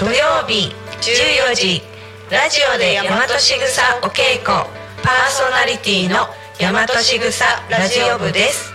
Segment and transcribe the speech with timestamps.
[0.00, 0.12] 土曜
[0.48, 1.82] 日14時。
[2.30, 4.46] ラジオで大和しぐさお稽古。
[5.02, 6.26] パーソナリティの
[6.58, 8.74] 大和しぐさラジオ部です。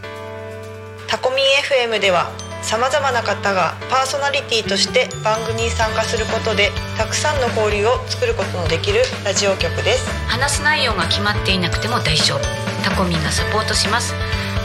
[1.08, 1.46] タコミン
[1.88, 2.30] FM では
[2.62, 10.08] さまざまな方がパーソナリティとして番組に参加することでたくさんの交流を作ることのできるラジオ局です。
[10.28, 12.42] 話す内容が決まっていなくても大丈夫。
[12.84, 14.14] タコミンがサポートします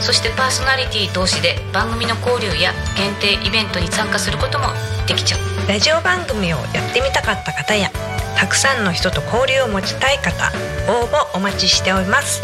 [0.01, 4.69] そしてパーソナリティ同士で番組の交流や限定イベントに参加することも
[5.07, 5.41] できちゃう。
[5.69, 7.91] ラジオ番組をやってみたかった方や
[8.37, 10.51] たくさんの人と交流を持ちたい方
[10.89, 12.43] 応募お待ちしております。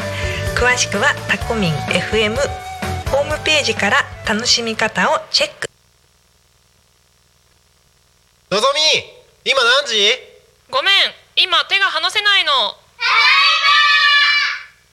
[0.55, 2.37] 詳しくはタコミン FM
[3.11, 3.97] ホームページから
[4.29, 5.69] 楽しみ方をチェック。
[8.51, 10.13] のぞみ今何時？
[10.71, 10.95] ごめん
[11.37, 12.53] 今手が離せないの。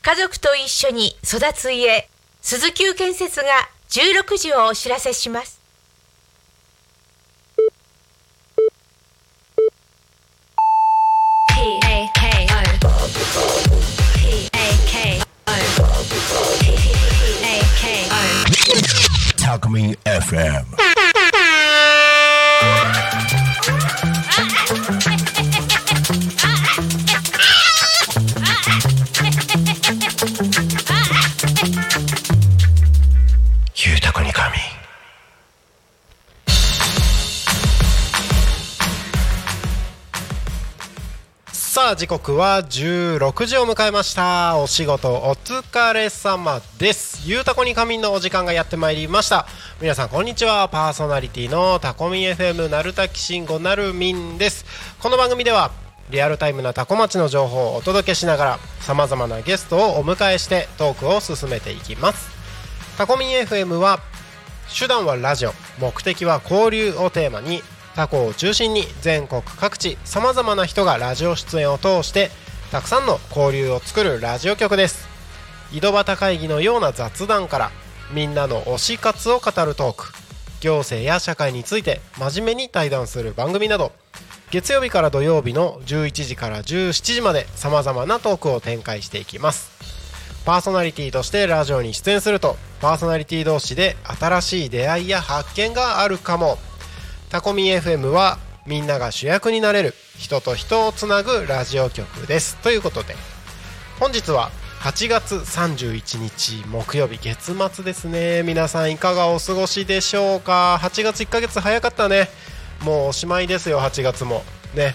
[0.02, 2.10] 家族と一緒に育つ家
[2.46, 3.46] 鈴木建設が
[3.90, 5.62] 16時をお知らせします。
[19.42, 20.66] タコミン FM
[41.94, 44.58] あ時刻は16時を迎えました。
[44.58, 47.22] お仕事お疲れ様です。
[47.30, 49.46] ゆうたこに仮眠のお時間がやってまいりました。
[49.80, 50.68] 皆さんこんにちは。
[50.70, 54.66] パーソナリティのタコミン FM なるたきしんごなるみんです。
[55.00, 55.70] この番組では
[56.10, 62.32] リアルタイムなタコ町の情報をお届けしながらさまざまなゲストをお迎えしてトークを進めていきます。
[62.98, 64.00] タコミン FM は
[64.80, 67.62] 手段はラジオ目的は交流をテーマに
[67.96, 72.32] タコを中心に全国各地さまざまな人がラジオ出演を通して
[72.72, 75.08] たくさんの交流を作るラジオ局です。
[75.72, 77.72] 井戸端会議のような雑談から
[78.12, 80.12] みんなの推し活を語るトーク
[80.60, 83.92] 行政や社会について真面目に対談する番組など
[84.50, 89.72] 月曜日から土曜日の11時から17時までさまざまなトークを展開していきます。
[90.46, 96.58] パーソナリティとしてラジオに出演するとパーソナリティ同士で新しい出会いや発見があるかも。
[97.34, 102.58] タコミ FM はみんなが主役になれる人と人をつなぐラジオ局です。
[102.58, 103.16] ということで
[104.00, 104.52] 本日は
[104.82, 108.44] 8月31日木曜日月末ですね。
[108.44, 112.30] 皆さんいかがお過ごしでしょうか？8月1ヶ月早かったね。
[112.84, 114.44] もうおしまいですよ8月も。
[114.76, 114.94] ね。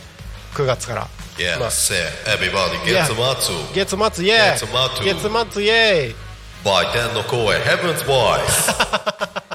[0.55, 1.09] 9月から。
[1.39, 1.71] Yeah, まあ。
[1.73, 4.59] say everybody いや get matsu 月末イエーイ
[5.05, 5.39] 月末。
[5.41, 6.15] 月末イエーイ
[6.65, 9.39] by 天の声 Heaven's Voice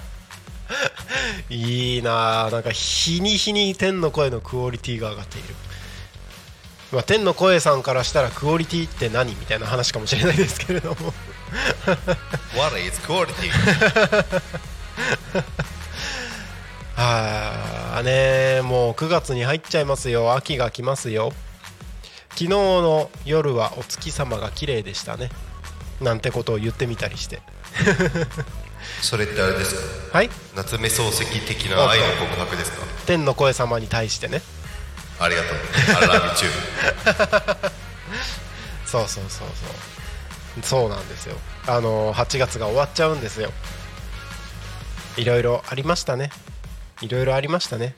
[1.49, 2.51] いいなあ。
[2.51, 5.55] なんか日に日に天の声のクオリティが上がっている、
[6.91, 11.13] まあ、天の声さんからしたらクオリティって何みたいな話かもしれないですけれども。
[12.55, 13.49] What is quality?
[16.95, 20.33] は あねもう9月に入っちゃいますよ。
[20.33, 21.33] 秋が来ますよ。
[22.29, 25.29] 昨日の夜はお月様が綺麗でしたね。
[26.01, 27.41] なんてことを言ってみたりして
[29.01, 29.75] それってあれです
[30.11, 30.17] か？
[30.17, 30.29] はい？
[30.55, 32.85] 夏目漱石的な愛の告白ですか？
[33.05, 34.41] 天の声様に対してね。
[35.19, 35.57] ありがとう。
[36.01, 37.69] I love you too
[38.85, 39.65] そうそうそうそ
[40.59, 40.63] う。
[40.63, 41.35] そうなんですよ。
[41.67, 43.51] あの8月が終わっちゃうんですよ。
[45.17, 46.29] いろいろありましたね。
[47.01, 47.95] いろいろありましたね。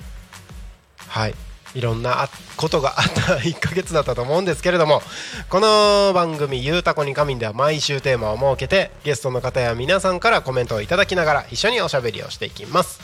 [1.08, 1.36] はい
[1.76, 5.02] いろんなことがあった1ヶ月だったと思うんですけれども
[5.50, 13.00] この番組「ゆうたこに仮眠」では毎週テーマを設けてゲストの方や皆さんからコメントをいただきながら一緒におしゃべりをしていきます。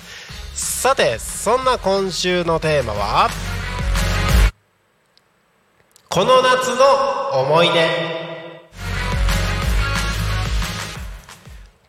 [0.56, 3.30] さてそんな今週のテーマは
[6.10, 8.21] この夏の思い出。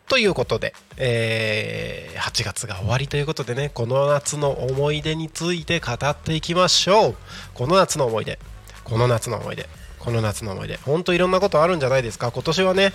[0.07, 7.15] ということで、えー8月が終わりということでねこの夏の思い出について語っていきましょう。
[7.53, 8.39] この夏の思い出
[8.83, 9.67] この夏の思い出
[9.99, 10.77] この夏の思い出。
[10.77, 12.31] ほんといろんなことあるんじゃないですか？
[12.31, 12.93] 今年はね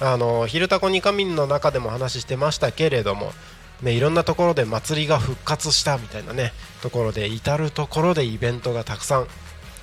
[0.00, 3.32] あの「昼タコに仮眠」の中でも話してましたけれども
[3.82, 6.52] ね、いろんなところで祭りが復活したみたいなね
[6.82, 9.26] ところで至る所でイベントがたくさん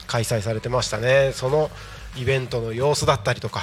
[0.08, 1.32] 開催されてましたね。
[1.34, 1.70] その
[2.18, 3.62] イベントの様子だったりとか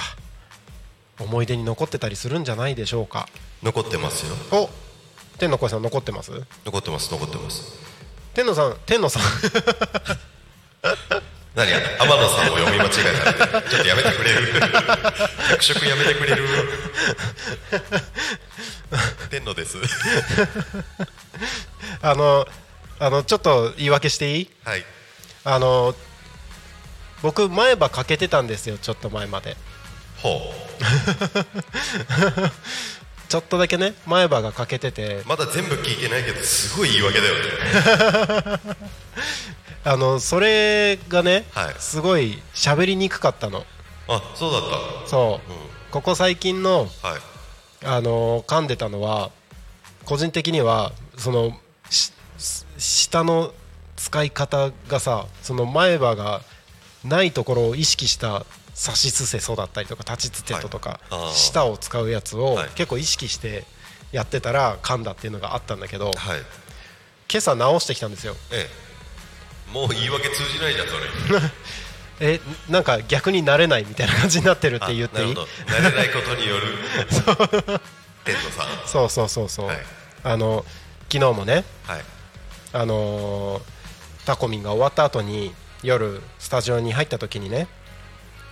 [1.19, 3.27] 思い出に残ってたりするんじゃないでしょうか。
[3.61, 4.35] 残ってますよ。
[4.51, 4.69] お
[5.37, 6.31] 天の声さん残ってます？
[6.65, 7.73] 残ってます残ってます。
[8.33, 9.23] 天野さん天野さん。
[11.55, 12.91] 何や天野さんを読み間違え
[13.51, 14.59] たちょっとやめてくれる。
[15.51, 16.47] 役職やめてくれる。
[19.31, 19.77] 天野です。
[22.01, 22.47] あの
[22.99, 24.49] あのちょっと言い訳していい？
[24.63, 24.85] はい。
[25.45, 25.93] あの
[27.21, 29.55] 僕前歯かけてたんですよちょっと前まで
[30.23, 30.41] ほ
[33.27, 35.17] ちょっとだけね前歯が欠けてて。
[35.17, 37.41] うまだ全部聞いてないけどすごい言い訳だよね。
[39.85, 41.75] あのそれがね、はい。
[41.77, 43.65] すごい喋りにくかったの。
[44.07, 44.61] あそうだっ
[45.07, 45.57] そう、うん。
[45.91, 47.21] ここ最近のたはい。
[47.85, 49.29] あの噛んでたのは
[50.05, 51.59] 個人的にはその
[52.77, 53.53] 下の
[53.97, 56.41] 使い方がさその前歯が
[57.03, 60.99] ないところを意識した差しすせそだったりとか立ちつてととか、
[61.33, 62.69] 舌を使うやつをはい。
[62.75, 63.65] 結構意識して
[64.11, 66.15] やってたら噛んだっていうのがあったんだけど、はい。
[67.31, 68.35] 今朝直してきたんですよ。
[68.51, 68.67] え
[69.69, 69.73] え。
[69.73, 71.01] もう言い訳通じないじゃんそれ。
[72.35, 72.39] え
[72.69, 75.35] なんか逆になれないみたいな感じになってるって言っていい？
[75.35, 76.67] あなれないことによる。
[78.25, 78.87] 天野さん。
[78.87, 79.85] そうそうそうそう、はい。
[80.23, 80.63] あの
[81.11, 82.01] 昨日もねはい。
[82.73, 83.61] あのー
[84.25, 87.67] タコミンが終わった後に夜スタジオに入った時にね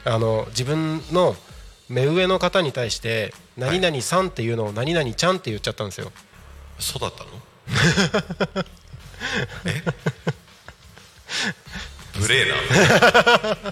[0.06, 1.36] あの自分の
[1.90, 6.12] 目上の方に対して「何々さん」っていうのを「何々ちゃん」って言っちゃったんですよ。
[6.80, 7.30] そうだったの？
[9.66, 9.84] え？
[12.20, 12.56] 無礼な。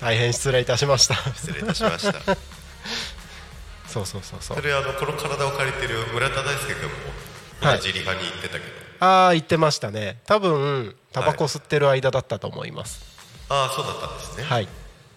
[0.00, 1.14] 大変失礼いたしました。
[1.34, 2.14] 失礼いたしました。
[3.86, 4.56] そうそうそうそう。
[4.56, 6.94] それあのこの体を借りてる村田大輔君も
[7.60, 7.76] はい。
[7.78, 8.64] 同じリハに行ってたけど、
[9.00, 10.20] ああ言ってましたね。
[10.26, 13.00] 多分タバコ吸ってる間だったと思います。
[13.50, 14.44] ああそうだったんですね。
[14.44, 14.68] はい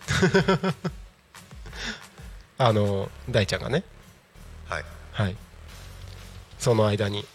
[2.58, 3.84] あの大ちゃんがね。
[4.70, 4.86] はい。
[5.12, 5.36] はい。
[6.60, 7.26] その間に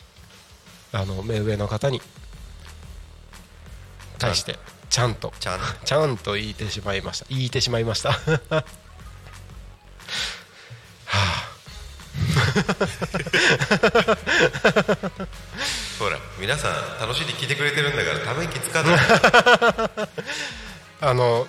[0.93, 2.01] あの目上の方に
[4.19, 7.27] 対してちゃんとちゃん ちゃんと言ってしまいました。
[7.29, 8.13] 言いてしまいました。
[8.25, 8.65] は
[15.99, 18.99] ほら皆さん楽しんで聞いてくれてるんだからため息つかない。
[21.01, 21.47] ああの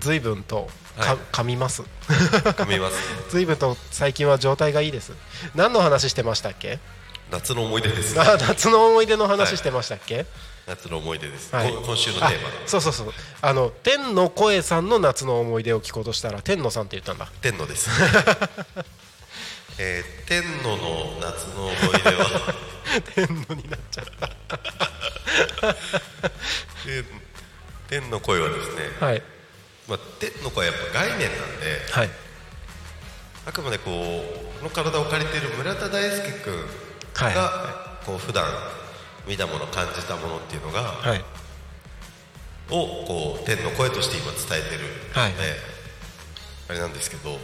[0.00, 0.68] 随分と
[0.98, 1.18] か、はい。
[1.32, 1.82] 噛みます。
[2.08, 2.96] 噛みます
[3.30, 5.12] 随分と最近は状態がいいです。
[5.54, 6.78] 何の話してましたっけ？
[7.30, 10.26] 夏の思い出ですあ夏の思い出の話してましたっけ、
[10.66, 11.70] 夏の思い出です、はい。
[11.72, 12.48] こ今週のテーマ。
[12.48, 13.12] あそうそうそう。
[13.40, 17.30] あの天の声さんの夏の思い出を聞こうとしたら天野さんって言ったんだ。
[17.40, 17.88] 天野です。
[19.78, 22.54] えー天野の夏の思い出は？
[23.14, 24.28] 天野になっちゃった。
[26.84, 27.04] 天
[27.88, 29.22] 天の声はですね、はい
[29.90, 32.10] まあ、天の声はやっぱ概念なんではい。
[33.44, 36.54] あくまでこうこの体を借りている村田大輔君
[37.14, 37.34] はい。
[37.34, 38.46] がこう普段
[39.26, 41.24] 見たもの感じたものっていうのが、はい。
[42.70, 45.32] をこう天の声として今伝えてるので、はい。
[46.68, 47.36] あれなんですけど、ん。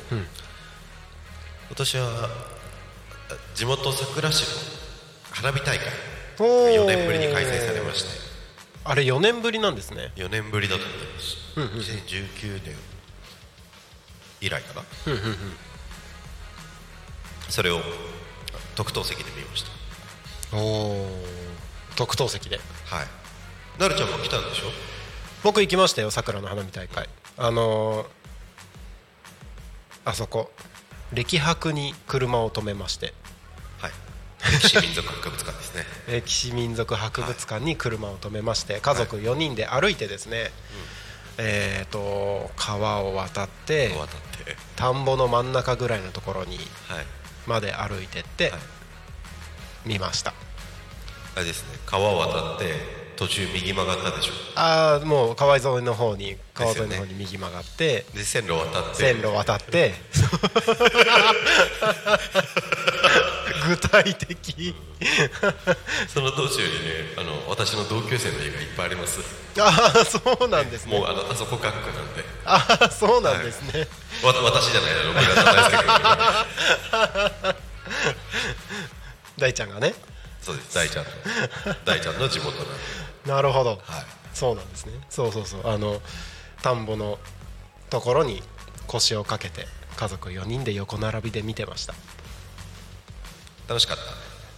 [1.68, 2.30] 私は
[3.56, 4.46] 地元佐倉市の
[5.32, 5.86] 花火大会
[6.38, 6.74] おー。
[6.76, 8.08] 4年ぶりに開催されまして。
[8.84, 10.12] あれ4年ぶりなんですね。
[10.14, 12.74] 4年ぶりだと思います、2019年
[14.40, 14.84] 以来かな、
[17.48, 17.80] それを
[18.74, 19.64] 特等席で見まし
[20.52, 21.24] おお
[21.96, 22.60] 特等席で。
[22.90, 23.06] たはい。
[23.78, 24.70] なるちゃんも来たんでしょ？
[25.42, 27.08] 僕行きましたよ桜の花火大会。
[27.38, 28.06] あのー
[30.04, 30.52] あそこ。
[31.12, 33.12] 歴博に車を止めまして。
[33.80, 33.92] はい。
[34.60, 35.84] 歴史民族博物館ですね。
[36.08, 38.80] 歴史民族博物館に車を止めまして。
[38.80, 40.52] 家族4人で歩いてですね、
[41.38, 43.92] えっ、と川を渡って
[44.76, 46.66] 田んぼの真ん中ぐらいのところにはい。
[47.46, 48.60] まで歩いてってはい。
[49.86, 50.34] 見ました、
[51.36, 52.74] あれですね川を渡って
[53.16, 54.32] 途中右曲がったでしょ。
[54.56, 58.94] ああもう川沿いの方に川沿いの方に右曲がって、で線路渡って。
[58.96, 59.94] 線路渡って
[63.66, 64.74] 具体的。
[66.08, 69.20] その道中にねあの私の同級生の家がいっぱいあります。
[69.58, 70.98] ああそうなんですね。
[70.98, 72.24] もうあのあそこ学区なんで。
[72.44, 73.88] ああそうなんですね、
[74.22, 75.44] わ私じゃないあの村田
[79.38, 79.94] 大ちゃんがね。
[80.40, 80.74] そうです。
[80.74, 81.10] 大ちゃんの。
[81.84, 82.72] 大ちゃんの地元なんで。
[83.26, 83.78] なるほど、はい。
[84.32, 84.92] そうなんですね。
[85.10, 85.68] そうそうそう。
[85.68, 86.00] あの
[86.62, 87.18] 田んぼの
[87.90, 88.42] ところに
[88.86, 91.94] 腰をかけて家族4人で横並びで見てました
[93.68, 93.96] 楽しかっ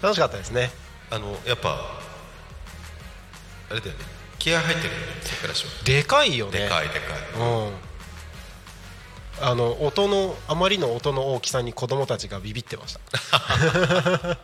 [0.00, 0.06] た。
[0.06, 0.70] 楽しかったですね。
[1.10, 1.98] あのやっぱ
[3.70, 4.04] あれだよね。
[4.38, 6.60] 気合入ってるよね桜市はでかいよね。
[6.60, 7.40] でかいでかい。
[7.40, 7.72] うん。
[9.40, 13.00] あの音のあまりの音の大きさに子供たちがビビってました。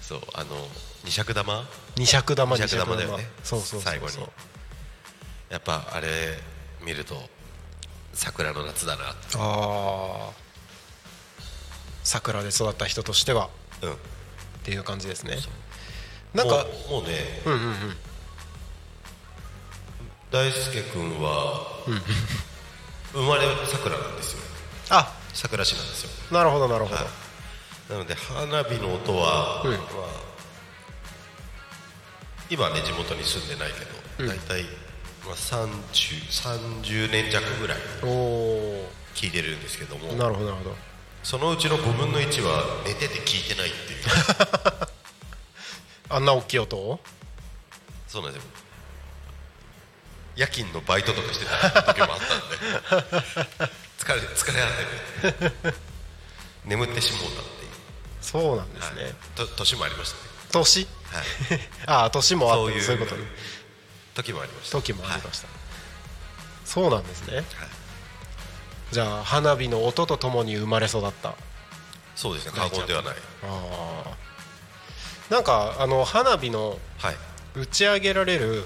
[0.00, 0.68] そうあの
[1.04, 1.68] 二尺玉？
[1.96, 3.28] 二尺玉二尺玉だよね。
[3.42, 3.92] そうそうそうそう。
[3.92, 4.26] 最後に。
[5.50, 6.08] やっぱあれ
[6.84, 7.16] 見ると
[8.12, 10.30] 桜の夏だなああ
[12.06, 13.50] 桜で育った人としては。
[13.82, 13.92] うん。
[13.92, 13.96] っ
[14.62, 15.38] ていう感じですね。
[16.34, 17.42] なんかもうね。
[17.44, 17.74] うんうんうん。
[20.30, 21.66] 大輔君は、
[23.12, 24.38] 生まれさくらなんですよ。
[24.90, 25.12] あ。
[25.34, 26.10] さくら市なんですよ。
[26.32, 27.92] なるほどなるほど、はい。
[27.92, 29.72] なので花火の音は、うん。
[29.72, 29.80] まあ、
[32.48, 33.72] 今はね地元に住んでない
[34.18, 34.62] けど、大体、
[35.24, 35.68] まあ、30,
[36.80, 37.78] 30年弱ぐらい
[39.14, 40.12] 聞いてるんですけども。
[40.12, 40.95] なるほどなるほど
[41.26, 43.98] そのうちの5分の1は寝てて聞いてないっていう。
[46.08, 47.00] あんな大きい音を？
[48.06, 48.50] そうなんですよ。
[50.36, 53.72] 夜勤のバイトとかしてた時もあったんで。
[53.98, 55.74] 疲れ疲れ果てて。
[56.64, 57.70] 眠ってしもうたっていう。
[58.22, 59.14] そうなんですね、はい。
[59.34, 60.22] と年もありましたね。
[60.52, 60.86] 年？
[61.10, 61.22] は
[61.56, 61.60] い。
[61.86, 63.26] ああ年もあってそういうことね。
[64.14, 64.76] 時もありました。
[64.78, 65.48] 時もありましした、
[66.64, 67.38] そうなんですね。
[67.38, 67.75] はい
[68.92, 71.30] じゃあ花火の音とともに生まれ育った。
[71.30, 71.34] あ
[72.14, 72.52] そうですね。
[72.54, 73.14] 過言ではない。
[73.42, 74.16] あ
[75.30, 77.16] なんかあの花火のはい。
[77.58, 78.64] 打ち上げられるう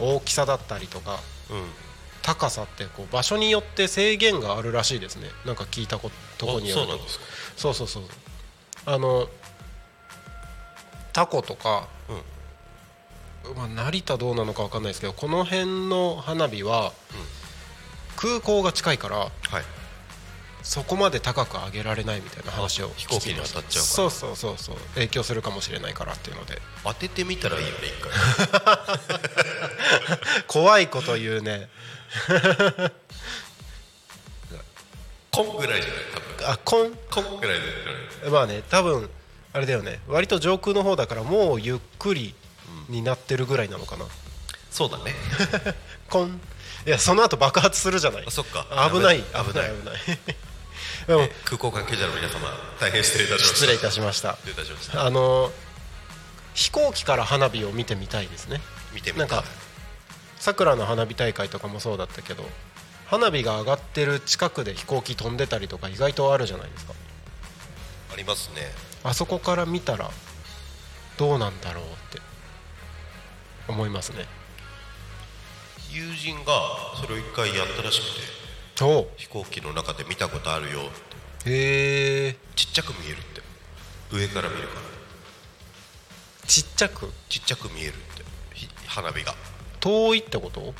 [0.00, 1.20] 大きさだったりとかんうん。
[2.22, 5.28] 高さってこう場所によって制限があるらしいですね。
[5.44, 6.82] なんか聞いたことこによると。
[6.82, 7.24] あそうなんですか。
[7.56, 8.02] そうそうそう。
[8.86, 9.28] あの
[11.12, 11.86] タコとか、
[13.56, 16.92] まあ、成田どうなのか分かんないですけどこの辺の花火は、
[18.24, 19.30] 空港が近いからはい。
[20.62, 23.82] そこまで高く上げられないみたいな話をあ飛行機に当たっちゃうから。
[23.82, 24.76] そうそうそうそう。
[24.94, 26.58] 影響するかもしれないからっていうので。
[26.84, 28.10] 当ててみたらいいよね一回。
[30.48, 31.68] 怖いこと言うね。
[35.30, 36.04] コンぐらいじゃない？
[36.14, 36.48] 多分。
[36.52, 36.94] あこん？
[37.10, 37.58] コンぐらい
[38.22, 39.10] でまあね多分
[39.52, 40.00] あれだよね。
[40.08, 42.34] 割と上空の方だからもうゆっくり
[42.88, 44.06] になってるぐらいなのかな、
[44.70, 45.14] そうだね。
[46.08, 46.40] コン
[46.86, 48.24] いやその後爆発するじゃない？
[48.26, 48.66] あそっか。
[48.92, 49.20] 危ない。
[49.22, 49.70] 危危ない。
[49.70, 50.00] 危ない。
[51.06, 52.40] でもえ空港関係者の皆様
[52.80, 53.36] 大変失礼いた
[53.90, 54.32] しました。
[54.36, 55.04] 失礼いたしました。
[55.04, 55.52] あの
[56.54, 58.60] 飛行機から花火を見てみたいですね。
[58.92, 59.44] 見てみたなんか
[60.38, 62.48] さくらの花火大会とかもそうだったけど
[63.06, 66.92] 花火が上がってる近くで飛行機飛んでたりとか意外とあるじゃないですか。
[68.12, 68.72] ありますね。
[69.02, 70.10] あそこから見たら
[71.18, 72.20] どうなんだろうって
[73.68, 74.26] 思いますね
[75.94, 76.52] 友人が
[77.00, 78.04] それを一回やったらしく
[78.76, 79.08] てお。
[79.16, 80.82] 飛行機の中で見たことあるよっ
[81.44, 81.50] て。
[81.50, 82.36] へえ。
[82.56, 83.42] ちっちゃく見えるって。
[84.12, 84.80] 上から見るから。
[86.48, 87.12] ちっちゃく？
[87.28, 88.00] ちっちゃく見えるって。
[88.54, 89.36] ひ花火が。
[89.78, 90.74] 遠いってこと？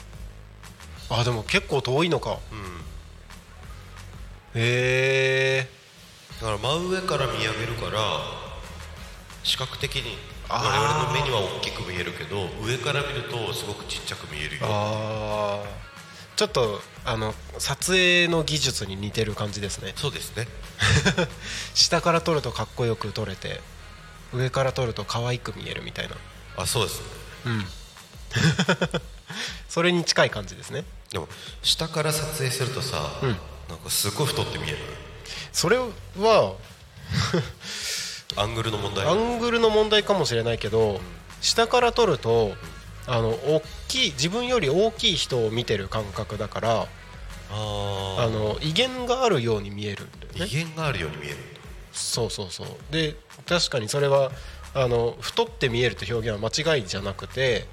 [1.11, 2.41] あでも結構遠いのか。
[2.51, 2.59] うん。
[4.61, 5.69] へえ。
[6.41, 8.01] だから真上から見上げるから
[9.45, 10.17] 視覚的に
[10.49, 15.65] 我々の目には大きく見えるけど上から見るとすごくちっちゃく見えるよ。
[16.37, 19.93] ちょっとあの撮影の技術に似てる感じですね。
[19.97, 20.47] そうですね。
[21.75, 23.61] 下から撮るとかっこよく撮れて
[24.33, 26.17] 上から撮ると可愛く見えるみたいな。
[26.57, 27.07] あそうですね。
[27.47, 27.67] うん。
[29.69, 30.85] それに近い感じですね。
[31.11, 31.29] でも
[31.63, 33.37] 下から撮影するとさ、うん。
[33.69, 34.79] なんかすごい太って見える？
[35.53, 35.87] それは
[38.37, 39.07] アングルの問題。
[39.07, 41.01] アングルの問題かもしれないけど
[41.41, 42.53] 下から撮ると
[43.07, 46.87] あの大きい自分より大きい人を見てる感覚だからあ
[47.51, 50.05] あーの威厳があるように見える
[50.39, 50.47] ね。
[50.47, 51.37] 威厳があるように見える。
[51.93, 52.67] そうそうそう。
[52.91, 53.15] で
[53.47, 54.33] 確かにそれは
[54.75, 57.67] あの太って見えるって表現は間違いじゃなくて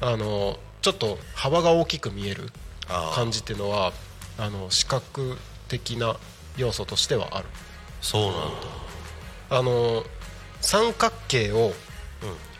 [0.00, 2.50] あのちょっと幅が大きく見える
[3.14, 3.92] 感じっていうのは
[4.38, 5.36] あの視覚
[5.68, 6.16] 的な
[6.56, 7.48] 要素としてはある。
[8.00, 8.38] そうなんだ
[9.52, 10.04] あの
[10.60, 11.72] 三角形をうん。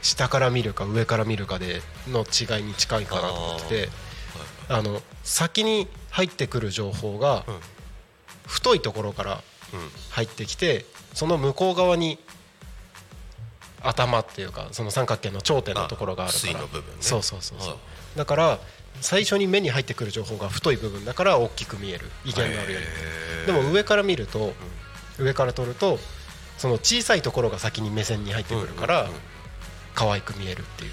[0.03, 3.89] 下から見るか上から見るかでの違いに近いかなと思ってて
[4.69, 7.61] あの先に入ってくる情報がうん。
[8.47, 9.91] 太いところからうん。
[10.11, 10.85] 入ってきて
[11.15, 12.19] その向こう側に
[13.81, 16.61] 頭っていうかその三角形の頂点のところがあるから。
[17.01, 18.19] そうそうそうそう、はい。
[18.19, 18.59] だから
[19.01, 22.11] 最初に目に入ってくる情報が太い部分だから大きく見える。
[22.25, 23.47] 威厳があるよりへー。
[23.47, 24.53] でも上から見ると、
[25.19, 25.99] 上から撮ると
[26.63, 29.09] その小さいところが先に目線に入ってくるから、
[29.97, 30.93] 可愛く見えるっていう。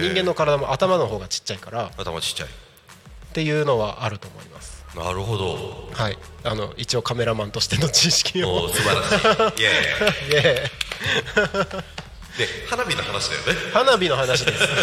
[0.00, 2.48] で人間の体も頭の方がちっちゃいからっ頭ちっちゃい。
[3.34, 4.82] ていうのはあると思います。
[4.96, 5.90] なるほど。
[5.92, 6.16] はい。
[6.42, 8.70] あの一応カメラマンとしての知識を。
[8.70, 9.02] 素晴ら
[9.52, 9.60] しい。
[9.60, 9.72] イエイ。
[10.36, 10.42] エーイ。
[10.64, 10.70] ー
[11.80, 11.82] イ
[12.38, 13.52] で花火の話だよね。
[13.74, 14.56] 花火の話です。
[14.64, 14.80] 失礼さ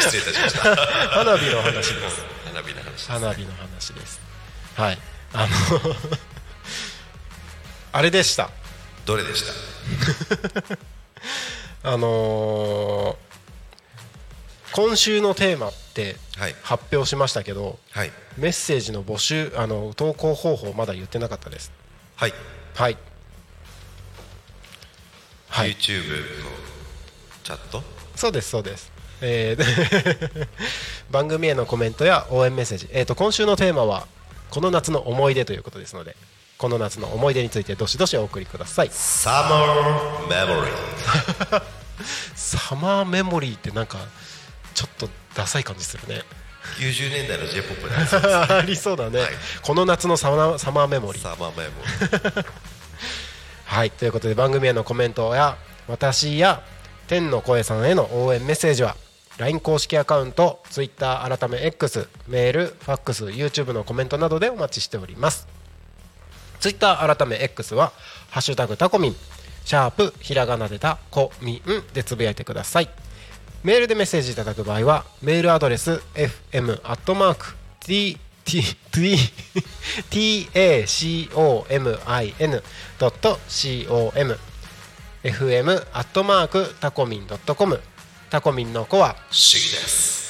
[0.00, 0.74] 失礼いたしました。
[1.10, 1.94] 花火の話です。
[2.46, 3.12] 花火の話です。
[3.12, 4.20] 花火の話です。
[4.74, 4.98] はい。
[5.34, 5.52] あの
[7.92, 8.50] あれでした
[9.08, 9.42] どれでし
[10.62, 10.78] た？
[11.90, 13.28] あのー
[14.72, 16.54] 今週のテーマってはい。
[16.62, 18.12] 発表しましたけどはい。
[18.36, 21.72] メッセージの募集あの投稿方法まだ言ってなかったです。
[22.16, 22.34] はい。
[22.74, 22.98] はい。
[25.48, 25.70] はい。
[25.74, 26.50] YouTube の
[27.44, 27.82] チャット？
[28.14, 30.48] そうですそうです、えー
[31.10, 34.06] 番組へのコメントや応援メッセージ、えー、と今週のテーマは
[34.50, 36.14] この夏の思い出ということですので
[36.58, 38.88] この夏の思い出についてどしどしお送りください。
[38.90, 41.62] サマーメモリー
[42.34, 43.98] サマーメモリーってなんか
[44.74, 46.22] ちょっとダサい感じするね。
[46.80, 49.30] 90年代の J−POP になりそうです ありそうだね、はい。
[49.62, 52.46] この夏のサマサマーメモリーサマーメモリー
[53.64, 53.90] はい。
[53.92, 56.62] ということで番組へのコメントや私や
[57.06, 58.96] 天の声さんへの応援メッセージは
[59.38, 65.57] LINE 公式アカウント Twitter 改め X メールファックス YouTube のコメントなどでお待ちしております
[66.60, 67.92] Twitter 改め X は
[68.30, 69.16] 「ハッシュタグタコミン」
[69.64, 71.62] シャープひらがなでたこみん
[71.92, 72.88] でつぶやいてください。
[73.64, 78.62] メールでメッセージいただく場合はメールアドレス fm アットマーク t t
[78.92, 79.18] t
[80.08, 82.62] t a c o m i n
[82.98, 84.38] ドット c o m
[85.24, 87.80] fm アットマークタコミンドットコム
[88.30, 90.28] タコミンの子は不思議です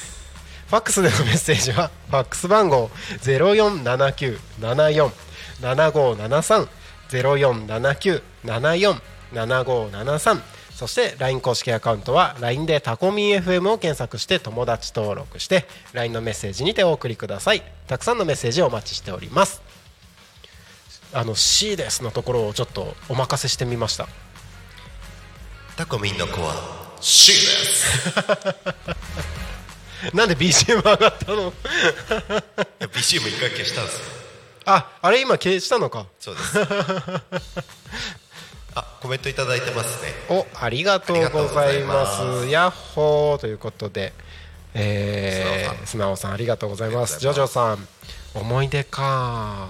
[0.67, 2.89] ファックスでのメッセージはファックス番号
[3.21, 5.11] 047974
[5.61, 6.69] ロ四七九七四七五七三
[7.09, 9.01] ゼロ四七九七四
[9.33, 10.41] 七五七三
[10.79, 17.61] そして LINE 公式アカウントは LINE でタコミン FM を検索して友達登録して LINE のメッセージにてお送りください。
[17.87, 19.61] たくさんのメッセージをお待ちしております。
[21.11, 24.07] あの C ですのところをちょっとお任せしてみました。
[25.75, 28.13] タコミンの子は C です。
[30.15, 31.41] なんで BGM 上がったの？
[31.41, 31.53] い
[32.79, 34.18] や BCM 一回消したんですよ
[34.69, 36.05] ああれ今消したのか。
[36.19, 36.59] そうです。
[38.75, 40.13] あコメントいただいてますね。
[40.29, 42.47] おありがとうございます。
[42.49, 44.13] ヤッホーということで、
[44.75, 46.33] えー、素直さん。
[46.33, 47.19] ありがとうございます。
[47.19, 47.87] ジョジョさん
[48.35, 49.69] 思い出か。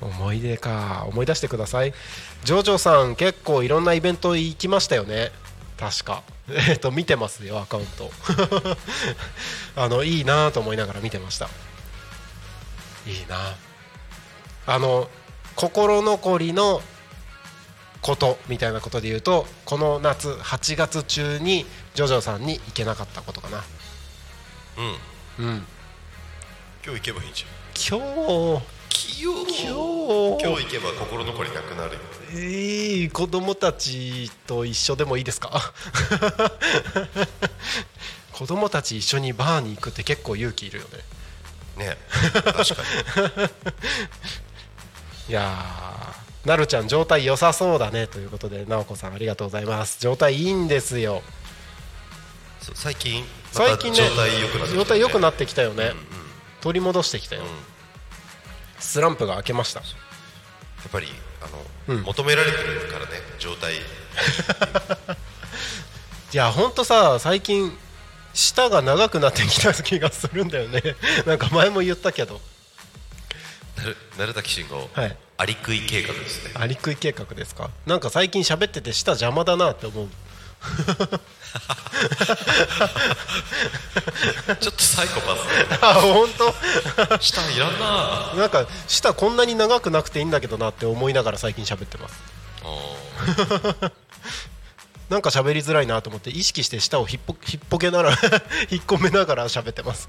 [0.00, 1.04] 思い出か。
[1.08, 1.94] 思い出してください。
[2.42, 5.30] ジョジョさん結構いろんなイベント行きましたよね。
[5.78, 6.24] 確か。
[6.50, 8.10] えっと見てますよアカウント。
[9.76, 11.48] あのいいなと思いながら見てました。
[13.06, 13.54] いいな
[14.70, 15.08] あの
[15.56, 16.82] 心残りの
[18.02, 23.64] ことみたいなことで言うとこの夏8月中にジョジョさんに行けなかったことかな。
[25.38, 25.46] うん。
[25.46, 25.66] うん。
[26.84, 27.98] 今日行けばいいんじゃん。
[27.98, 29.68] 今日今今日。
[30.44, 31.94] 今日行けば心残りなくなる。
[31.94, 32.00] よ
[32.32, 35.72] えー、子供たちと一緒でもいいですか？
[38.32, 40.84] 子供たち一緒にバーに行くって結構勇気いるよ
[41.78, 41.86] ね。
[41.86, 41.96] ね
[42.32, 43.48] 確かに
[45.28, 50.00] いやーなるちゃん状態良さそうだねということで直子さんありがとうございます。
[50.00, 51.22] 状態いいんですよ。
[52.74, 54.74] 最近最近ね状態良くなってきたよね。
[54.76, 55.92] 状態良くなってきたよね、うんう
[56.24, 56.28] ん
[56.60, 57.48] 取り戻してきたよ、うん。
[58.80, 59.80] スランプが明けました。
[59.80, 59.86] や
[60.88, 61.06] っぱり
[61.40, 61.46] あ
[61.92, 62.02] の、うん。
[62.02, 63.74] 求められてるからね状態。
[66.32, 67.72] いやほんとさ最近
[68.34, 70.82] 舌が長くなってきた気がするんだよね。
[71.26, 72.40] なんか前も言ったけど
[74.18, 75.16] 鳴滝慎吾、はい。
[75.38, 76.50] アリクイ計画ですね。
[76.54, 77.70] アリクイ計画ですか？
[77.86, 80.08] なんか最近喋ってて舌邪魔だなって思う。
[84.60, 85.44] ちょっとサイコパス。
[85.70, 87.18] ねあ本当？
[87.20, 88.34] 下いらんな。
[88.36, 92.20] なんか舌こんなに長くなくていいんだけどなって思いながら最近喋ってます。
[92.64, 93.90] あ
[95.10, 98.18] なんか喋りづらいなと思って意識して舌をひっぽひっぽけながら
[98.70, 100.08] 引っ込めながら喋ってます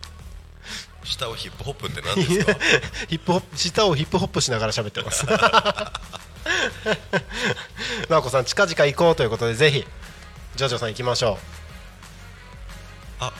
[1.09, 2.53] ー下をヒップホップって何ですか？
[3.07, 5.25] ヒップホップ舌をヒップホップしながら喋ってます。
[8.09, 9.85] 直子さん近々行こうということでぜひ
[10.55, 11.37] ジョジョさん行きましょう。
[13.19, 13.33] あ。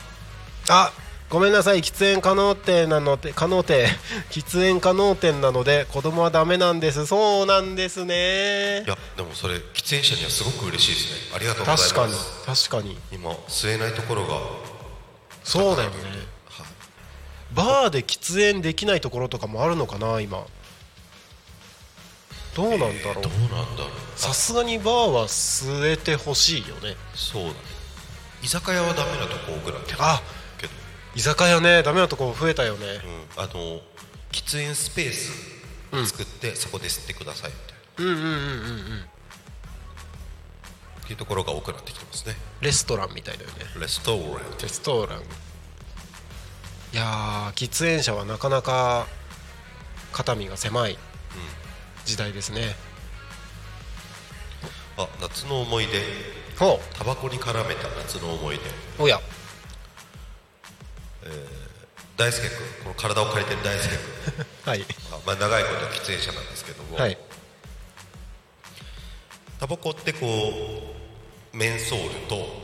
[0.68, 0.92] あ
[1.28, 3.86] ごめんなさい喫煙可能店なので可能店
[4.32, 7.06] 喫煙可能店なので子供はダメなんです。
[7.06, 8.82] そうなんですね。
[8.84, 11.36] いやでもそれ喫煙者にはすごく嬉しいですね。
[11.36, 11.94] ありがとうございます。
[11.94, 12.14] 確かに
[12.56, 12.98] 確かに。
[13.12, 14.38] 今吸えないところが。
[15.44, 16.02] そうだよね。
[16.02, 16.18] はい
[17.54, 20.44] バーで喫煙できないところとかもあるのかな今。
[22.54, 23.90] どうなんだろう、えーどうなんだろう。
[24.16, 26.96] さすがにバーは吸えてほしいよね。
[27.14, 27.54] そうだね。
[28.42, 30.20] 居酒屋はダメなとこ多くなってるあ
[30.58, 30.72] けど、
[31.14, 32.86] 居酒屋ねダメなとこ増えたよね。
[33.36, 33.80] うん、あの
[34.32, 35.32] 喫煙スペース
[36.06, 37.56] 作って、そこで吸ってくださいみ
[37.96, 39.04] たいなうんうんうんうんうん。
[41.00, 42.36] っていうところが多くなってきてますね。
[42.60, 43.56] レストランみたいだよね。
[43.80, 44.22] レストラン。
[44.62, 45.22] レストラン
[46.92, 49.06] いやー喫煙者はなかなか
[50.12, 50.98] 肩身が狭い
[52.04, 52.74] 時代ですね、
[54.96, 56.00] あ夏の思い出。
[56.58, 58.62] ほタバコに絡めた夏の思い出。
[58.98, 59.20] うおや。
[62.16, 63.96] 大輔君この体を借りてる大輔
[64.34, 64.84] 君 はい。
[65.12, 67.16] あまあ、長いこと喫煙者なんですけども、はい。
[69.58, 70.26] タバコってこ
[71.52, 72.62] うメンソールと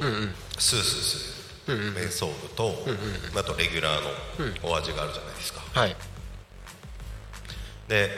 [0.59, 1.36] スースーする
[1.67, 2.75] メンソールと
[3.39, 4.11] あとレギュラーの
[4.71, 5.61] お味があるじゃないですか。
[5.73, 5.97] はい。
[7.89, 8.11] で、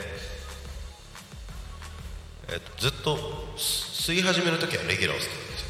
[2.49, 3.17] えっと、ずっと
[3.57, 5.69] 吸い始めの時はレギュラーを吸ってるんですよ。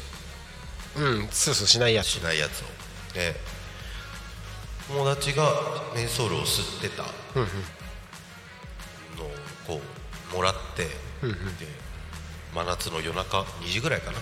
[0.95, 1.27] うん。
[1.29, 2.07] スースーしないやつ。
[2.07, 2.65] しないやつを。
[3.13, 3.35] で
[4.87, 5.43] 友達が
[5.93, 7.09] メンソールを吸ってたの
[9.25, 9.29] を
[9.67, 9.79] こ
[10.33, 10.89] うもらって、で
[12.55, 14.17] 真夏の夜中2時ぐらいかな、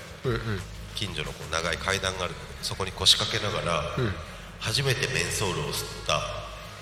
[0.97, 2.33] 近所のこう長い階段がある
[2.63, 3.83] そこに腰掛けながら、
[4.59, 6.19] 初めてメンソールを吸った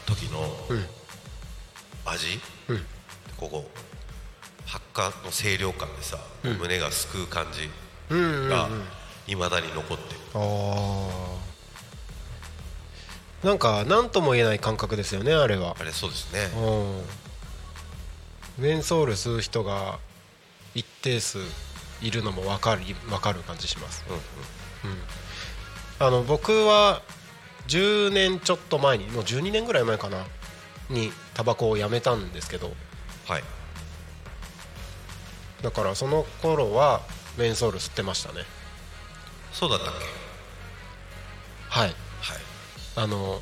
[0.05, 0.39] 時の
[2.05, 2.39] 味、
[3.37, 3.69] ここ
[4.65, 7.69] 発火の清涼感でさ、胸がすくう感じ
[8.09, 8.69] が
[9.27, 10.19] いまだに残ってる。
[10.33, 11.39] あ
[13.43, 15.75] あなんか何とも言えない感覚ですよねあれは。
[15.79, 16.49] あれそうですね。
[18.57, 18.63] うん。
[18.63, 19.99] メンソール吸う人が
[20.73, 21.39] 一定数
[22.05, 24.17] いるのも分かる分かる感じします、うん
[25.97, 27.01] あの僕は
[27.67, 30.25] 10年ちょっと前にもう12年ぐらい前かな
[30.89, 32.73] にタバコをやめたんですけど。
[33.27, 33.43] はい。
[35.63, 37.01] だからその頃は
[37.37, 38.41] メンソール吸ってましたね。
[39.53, 39.99] そうだったっけ？
[41.69, 41.87] はい。
[41.87, 41.95] はい。
[42.97, 43.41] あの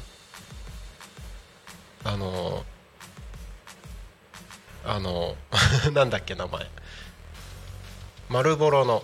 [2.04, 2.64] あの
[4.86, 5.36] あの
[5.92, 6.70] なんだっけ名前
[8.30, 9.04] 丸ボロの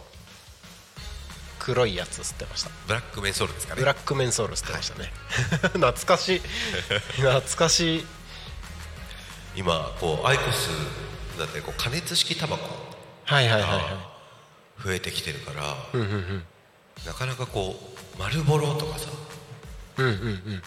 [1.60, 2.72] 黒いやつ吸ってました。
[2.88, 3.80] ブラックメンソールですかね。
[3.80, 5.12] ブラックメンソール吸ってましたね、
[5.74, 6.42] 懐かしい。
[7.20, 8.06] 懐かしい。
[9.56, 10.70] 今こうアイコス
[11.38, 12.90] だってこう加熱式タバコ。
[13.26, 14.10] はいはいはいは
[14.84, 16.46] 増えてきてるから、いうんうんうん。
[17.06, 19.10] なかなかこう丸ボロとかさ
[19.98, 20.64] うんうんうん。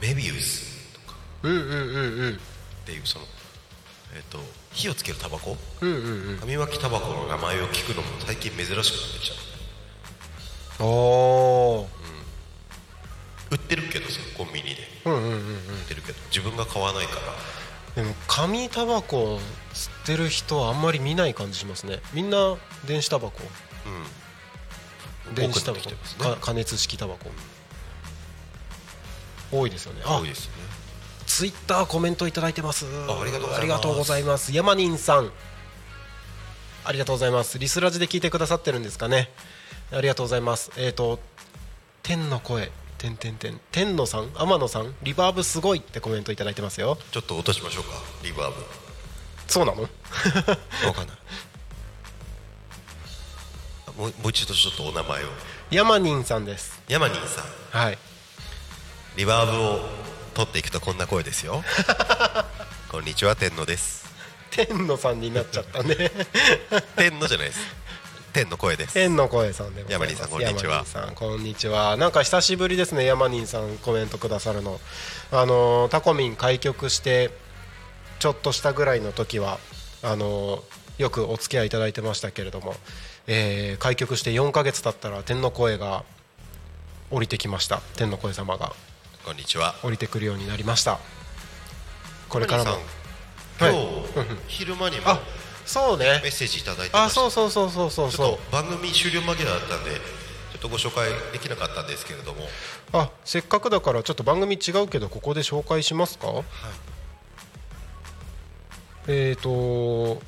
[0.00, 1.16] メビウスとか。
[1.42, 2.34] うんうんうんうん。
[2.34, 2.38] っ
[2.84, 3.26] ていうその
[4.14, 4.38] えっ、と
[4.72, 5.56] 火をつけるタバコ？
[5.80, 6.38] うんうんうん。
[6.38, 9.34] 紙巻きタバコの名前を聞くのも最近珍しくなってきちゃ
[10.82, 12.00] うおー
[13.52, 14.76] 売ってるけどさコンビニで。
[15.04, 15.36] うんうんうんうん。
[15.36, 16.18] 売ってるけど。
[16.28, 17.16] 自分が買わないか
[17.96, 18.02] ら。
[18.02, 19.40] でも紙タバコ
[19.74, 22.00] 吸ってる人はあんまり見ない感じしますね。
[22.12, 23.40] みんな電子タバコ。
[25.28, 25.34] うん。
[25.34, 25.90] 電子タバコ。
[25.90, 25.96] ね。
[26.18, 27.30] か加熱式タバコ。
[29.50, 30.02] 多いですよね。
[30.04, 30.52] あ多いですね
[31.40, 32.84] ツイッターコメントいただいてます。
[33.08, 33.58] あありがとうございます。
[33.60, 34.54] ありがとうございます。
[34.54, 35.30] ヤマニンさん。
[36.84, 37.58] ありがとうございます。
[37.58, 39.30] リスラジで聞いてくださってるんですかね。
[39.90, 40.70] ありがとうございます。
[40.76, 41.18] えっ、と
[42.02, 42.70] 天の声。
[42.98, 44.28] 天天天天野さん？
[44.34, 44.94] 天野さん？
[45.02, 46.98] リバーブすごいってコメントいただいてますよ。
[47.10, 47.92] ちょっと落としましょうか。
[48.22, 48.56] リバーブ。
[49.48, 49.80] そうなの？
[50.86, 51.16] わかんない。
[53.96, 55.28] もうもう一度ちょっとお名前を。
[55.70, 56.82] ヤマニンさんです。
[56.86, 57.40] ヤマニンさ
[57.78, 57.82] ん。
[57.82, 57.98] はい。
[59.16, 60.09] リバーブを
[60.40, 61.62] 取っていくとこんな声ですよ。
[62.88, 64.06] こんにちは天野です。
[64.50, 66.10] 天野さんになっちゃったね。
[66.96, 67.60] 天野じゃないです。
[68.32, 68.94] 天の声です。
[68.94, 70.16] 天の声さんでございます。
[70.16, 70.84] さんこんにちは。
[71.14, 71.98] こんにちは。
[71.98, 74.80] なんか久しぶりですねヤマニンさんコメントくださるの。
[75.30, 77.30] あのタコミン開局して
[78.18, 79.58] ちょっとしたぐらいの時は
[80.02, 80.64] あの
[80.96, 82.76] よくお付き合いいただいてましたけれども、
[83.26, 86.02] えー開局して4ヶ月経ったら天の声が
[87.10, 87.82] 降りてきました。
[87.96, 88.72] 天の声様が
[89.22, 89.74] こんにちは。
[89.82, 90.98] 降りてくるようになりました。
[92.30, 92.70] これからも。
[92.70, 92.76] ヤ
[93.66, 94.26] マニンはい。
[94.48, 95.20] 昼間にもあ
[95.66, 96.20] そうね。
[96.22, 102.40] メッセージいただいてまあそうそうそうそうそうちょっと番組終了間際だったんでちょっとご紹介できなかったんですけれども。
[102.92, 106.42] あせっかくだからちょっと番組違うけどここで紹介しますか、
[109.06, 110.22] えっ、と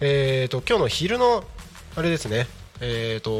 [0.00, 1.44] えっ、と今日の昼の
[1.94, 2.48] あれですね。
[2.80, 3.30] えっ、と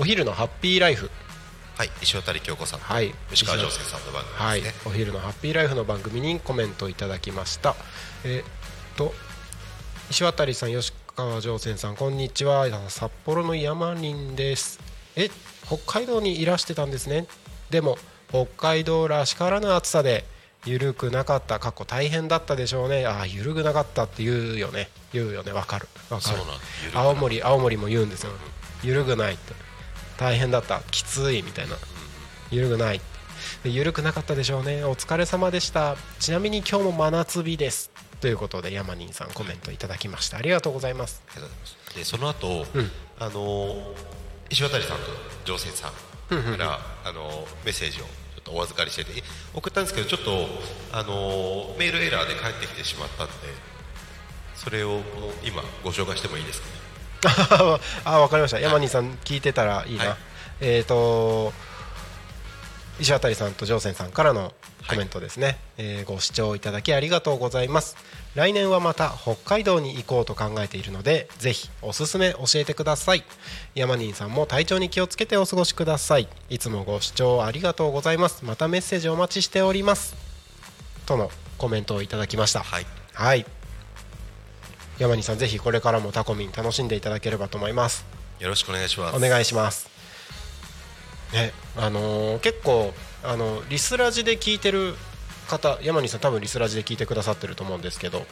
[0.00, 1.08] お昼のハッピーライフ
[1.78, 3.14] はい石渡京子さんとはい。
[3.30, 7.76] 吉川上生さんの番組はいですね、お昼のハッピーライフの番組にコメントいただきました。
[8.24, 9.14] えっ、と
[10.10, 12.66] 石渡さん吉川上泉さんこんにちは。
[12.90, 14.80] 札幌の山林です。
[15.14, 15.30] え
[15.68, 17.28] 北海道にいらしてたんですね。
[17.70, 17.96] でも
[18.30, 20.24] 北海道らしからぬ暑さで
[20.66, 21.60] 緩くなかった。
[21.60, 23.06] 過去大変だったでしょうね。
[23.06, 24.88] ああ緩くなかったって言うよね。
[25.12, 25.52] 言うよね。
[25.52, 25.86] わかる。
[26.10, 26.38] わかる。
[26.38, 28.32] そうなん緩くな青森青森も言うんですよ。
[28.82, 29.67] 緩くないって
[30.18, 30.80] 大変だった。
[30.90, 31.76] きついみたいな。
[32.50, 33.00] 緩くない。
[33.64, 34.84] 緩くなかったでしょうね。
[34.84, 35.96] お疲れ様でした。
[36.18, 37.90] ちなみに今日も真夏日です。
[38.20, 40.38] ということでヤマニンさんコメントいただきました。
[40.38, 41.22] ありがとうございます。
[41.28, 41.96] ありがとうございます。
[41.96, 42.90] でその後、うん。
[43.20, 43.94] あのー
[44.50, 45.04] 石渡さんと
[45.44, 45.92] 上生さん
[46.56, 47.34] から、あのー
[47.66, 48.08] メッセージをちょ
[48.40, 49.22] っとお預かりしてて
[49.54, 50.46] 送ったんですけどちょっと、
[50.92, 53.32] あのーメールエラーで返ってきてしまったんで
[54.56, 55.00] それを
[55.44, 56.72] 今ご紹介してもいいですかね？
[58.04, 58.60] あわかりました。
[58.60, 60.16] ヤマニンさん聞いてたらいいな、はい。
[60.60, 61.52] えっ、と
[63.00, 64.52] 石渡さんと上泉さんからの
[64.88, 67.96] コメントですね、えーご視聴いただきありがとうございます。
[68.34, 73.24] 来年はまた北海道に行こうと考えているのでぜひおすすめ教えてください。
[73.74, 76.28] 山人さんも体調に気をつけてお過ごしください。
[76.48, 78.44] いつもご視聴ありがとうございます。
[78.44, 80.16] またメッセージお待ちしております。
[81.06, 82.60] とのコメントをいただきました。
[82.60, 82.86] はい。
[83.14, 83.57] はい
[84.98, 88.04] 山人さんぜひこれからもタコミン楽しんでいただければと思います。
[88.40, 89.16] よろしくお願いします。
[89.16, 89.88] お願いします。
[91.32, 94.94] ねあのー結構あのリスラジで聞いてる
[95.48, 98.24] 方山西さん多分リスラジで聞いてくださってると思うんですけど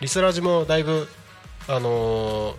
[0.00, 1.08] リスラジもだいぶ
[1.68, 2.54] あのー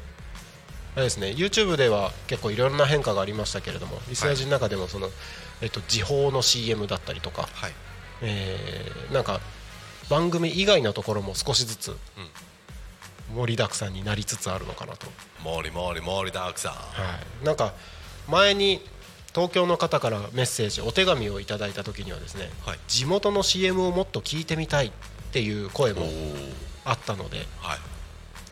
[0.95, 5.09] あれですね YouTube では結構いろんな変化がありましたけれどもリスラジの中でもその、
[5.61, 7.71] えっと、時報の CM だったりとか、はい。
[8.21, 9.41] えーなんか
[10.09, 11.97] 番組以外のところも少しずつ
[13.35, 15.07] 盛りだくさんになりつつあるのかなと。
[15.43, 16.71] もりもりもりだくさん。
[16.73, 17.73] はい、なんか
[18.27, 18.81] 前に
[19.33, 22.79] 東京の方からメッセージお手紙をいただいた時にはですね、はい。
[22.87, 24.91] 地元の CM をもっと聞いてみたいっ
[25.31, 26.05] ていう声も
[26.85, 27.79] あったので、はい。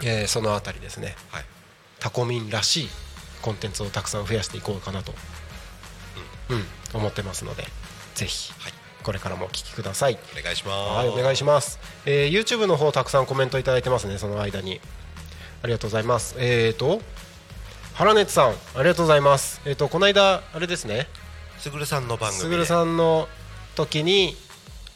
[0.04, 1.16] えーそのあたりですね。
[1.32, 1.46] はい。
[2.00, 2.90] タコミンらしい
[3.42, 5.14] コンテンツをたくさん増やしていこうかなと、
[6.50, 6.66] うん。
[6.94, 7.64] 思ってますので
[8.16, 8.54] ぜひ。
[8.60, 10.18] はいこれからもお聞きください。
[10.36, 11.80] お願いしますはい、お願いします。
[12.08, 14.82] えー、YouTube の方たくさんコメントいただいてますね、その間に。
[15.62, 16.34] ありがとうございます。
[16.40, 17.00] えーと、
[17.94, 19.62] 原熱さん、ありがとうございます。
[19.64, 21.08] えーと、この間、あれですね、
[21.60, 23.30] すぐるさんの番組すぐるさんの
[23.76, 24.36] 時に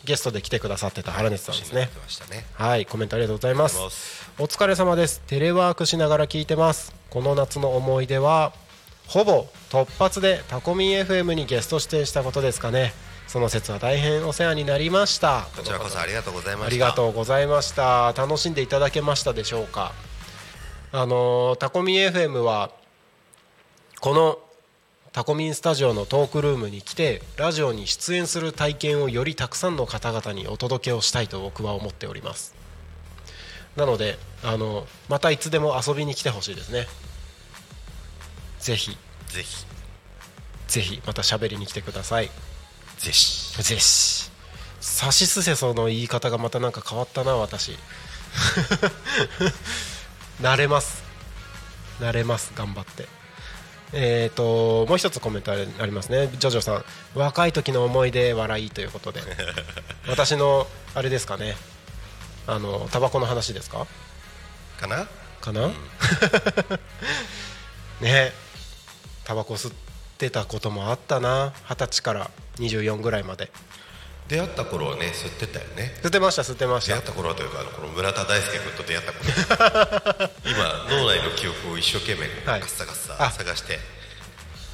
[0.05, 1.91] ゲストで来てくださってた原熱さんですね。
[2.31, 4.31] ねはい、コメントありがとうございますます。
[4.39, 5.21] お疲れ様です。
[5.27, 6.95] テレワークしながら聞いてます。
[7.11, 8.53] この夏の思い出は、
[9.05, 12.91] ほぼ突発でタコミン FM にゲスト出演したことですかね。
[13.29, 15.45] その説は大変お世話になりました。
[15.55, 16.65] こちらこそありがとうございました。
[16.65, 18.11] ありがとうございました。
[18.17, 19.93] 楽しんでいただけましたでしょうか。
[20.91, 22.71] あのータコミン FM は
[23.99, 24.39] この
[25.11, 32.55] タコミンスタジオのトークルームに来てラジオに出演する体験をよりたくさんの方々にお届けをしたいと僕は思っております。
[33.75, 36.87] なのであのまたいつでも遊びに来てほしいですね。
[38.59, 38.97] ぜひ。
[39.27, 39.67] ぜひ。
[40.67, 42.31] ぜひまた喋りに来てください
[42.99, 43.61] ぜひ。
[43.63, 44.29] ぜひ。
[44.81, 47.77] さしすせその言い方がまたなんか変わったな私。
[50.41, 51.03] 慣れます。
[51.99, 52.51] 慣れます。
[52.55, 53.07] 頑張って。
[53.91, 56.29] えー、ともう一つコメントありますね。
[56.37, 56.85] ジョジョさん。
[57.15, 59.21] 若い時の思い出笑いということで。
[60.07, 61.57] 私のあれですかね。
[62.47, 63.87] あのタバコの話ですか？
[64.79, 65.07] かな？
[65.41, 65.69] かな、
[68.01, 68.33] ね。
[69.23, 69.73] タバコ吸っ
[70.19, 71.53] てたこともあったな。
[71.69, 73.49] 二十歳から24ぐらいまで。
[74.27, 75.91] 出会った頃はね吸ってたよね。
[76.03, 76.93] 吸ってました吸ってました。
[76.93, 80.29] 出会った頃はというかあのこの村田大輔君と出会った頃。
[80.45, 83.31] 今脳内の記憶を一生懸命ガッサガッあ。
[83.31, 83.79] サ探して。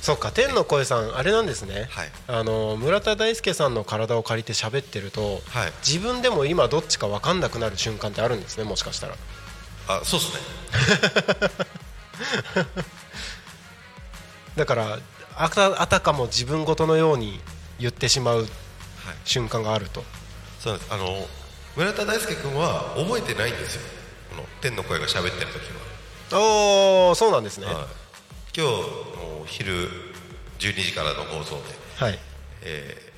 [0.02, 2.12] そっか天の声さんあれなんですね、はい。
[2.28, 5.74] あの村田大輔さんの体を借りて喋ってると、はい。
[5.84, 9.16] 自分でも今どっちか分かんなくなる瞬間ってあるんですねもしかしたら。
[9.88, 10.42] あそうっすね。
[14.58, 15.00] だから
[15.38, 17.40] あたあたかも自分ごとのように
[17.80, 18.48] 言ってしまうはい。
[19.24, 20.04] 瞬間があると。
[20.60, 20.94] そうなんです。
[20.94, 21.28] あの
[21.76, 23.82] 村田大輔君は覚えてないんですよ。
[24.32, 25.62] この天の声が喋ってる時
[26.34, 27.68] おおそうなんですね。
[27.68, 27.86] は、はい、
[28.58, 28.66] 今
[29.46, 29.90] 日昼
[30.60, 31.62] 12時からの放送で、
[31.98, 32.20] はい。
[32.64, 33.16] えー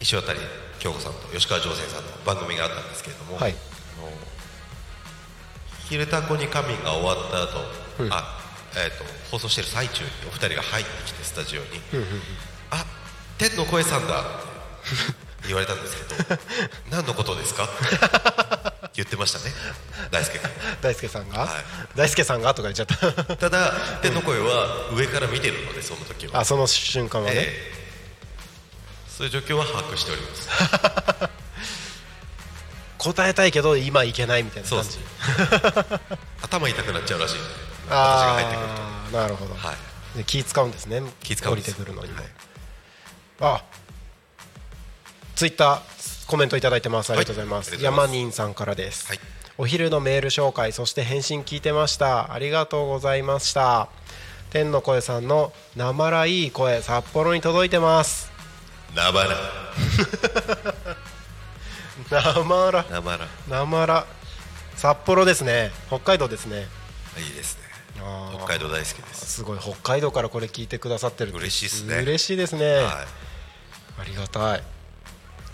[0.00, 0.32] 石渡
[0.78, 3.52] 京子さんと吉川上泉さんの番組があったんですけれども、はい。
[3.52, 3.54] あ
[4.00, 4.08] の
[5.88, 8.12] 昼タコに仮眠が終わった後、うん。
[8.12, 8.38] あ
[8.72, 11.66] えー、と放送してる最中にお二人が入ってきてスタジオに
[12.72, 12.84] 「あ
[13.38, 14.24] 天の声さんだ」っ
[15.42, 16.38] て言われたんですけど
[16.90, 17.68] 「何のことですか?」っ
[18.92, 19.54] て言ってましたね。
[20.10, 20.50] 大輔君。
[20.82, 21.48] 大輔さんが、はい。
[21.94, 22.52] 大輔さんが？
[22.54, 22.86] とか言っちゃっ
[23.26, 23.36] た。
[23.38, 26.40] ただ天の声は上から見てるのでその時は。
[26.40, 27.80] あその瞬間はね、ええ。
[29.16, 30.48] そういう状況は把握しております。
[32.98, 34.98] 答えたいけど今いけないみたいな感じ。
[36.42, 37.44] 頭痛くなっちゃうらしいんで
[37.86, 39.76] 私が入ってくるああなるほど、とはい。
[39.76, 39.89] で
[40.26, 41.02] 気使うんですね。
[41.22, 42.24] 気使う降りてくるのにも、はい
[43.42, 43.62] あ
[45.34, 47.10] ツイッターコメントいただいてます。
[47.10, 49.20] ありがとうございます、ありがとうござい山人さんからです、はい。
[49.56, 52.34] お昼のメール紹介そして返信聞いてました。
[52.34, 53.88] ありがとうございました。
[54.50, 58.30] 天の声さんのなまらいい声札幌に届いてます。
[58.94, 59.36] なばら。
[62.10, 62.84] なまら。
[62.84, 63.28] なばら。
[63.48, 64.06] なまら。
[64.76, 65.72] 札幌ですね。
[65.88, 66.68] 北海道ですね。
[67.18, 67.59] いいです
[68.36, 69.26] 北海道大好きです。
[69.26, 71.98] すごい北海道からこれ聞いてくださってる嬉しいっすね。
[72.02, 73.06] 嬉しいですね、は
[73.98, 74.62] ありがたい。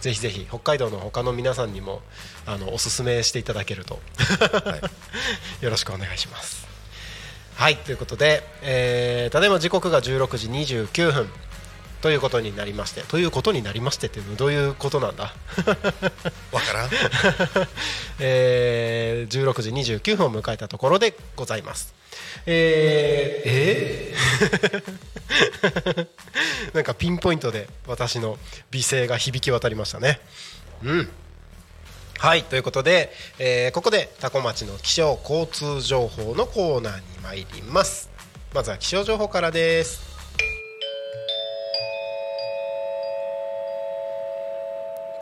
[0.00, 2.02] ぜひぜひ北海道の他の皆さんにも
[2.46, 4.00] あのおすすめしていただけると、
[5.60, 6.66] よろしくお願いします。
[7.54, 11.30] はいということで、えーただいま時刻が16時29分
[12.02, 15.34] ということになりましてということになりましてっていうのはどういうことなんだ？
[16.52, 16.90] わからん。
[18.20, 21.94] えー、16時29分を迎えたところでございます。
[22.46, 24.14] えー、え？
[25.62, 26.06] ー
[26.74, 28.38] なんかピンポイントで私の
[28.70, 30.20] 美声が響き渡りましたね。
[30.82, 31.10] うん。
[32.18, 38.08] はいということで、えー、ここで多古町の気象交通情報のコーナーに参ります。
[38.54, 40.15] まずは気象情報からです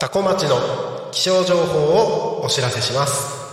[0.05, 0.59] 多古町の
[1.11, 3.43] 気象情報をお知らせします。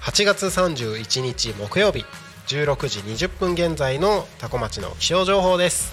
[0.00, 2.04] 8月31日木曜日
[2.46, 5.92] 16時20分現在の多古町の気象情報です。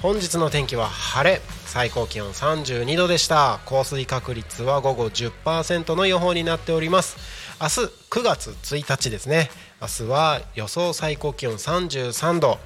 [0.00, 3.58] 本日の天気は晴れ最高気温32度でした。
[3.66, 7.16] 降水確率は午後10%の予報になっております。
[7.60, 9.50] 明日9月1日ですね。
[9.82, 12.60] 明日は予想最高気温33度。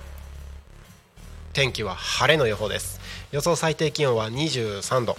[1.54, 3.03] 天気は晴れの予報です。
[3.34, 5.16] 予想最低気温は23度。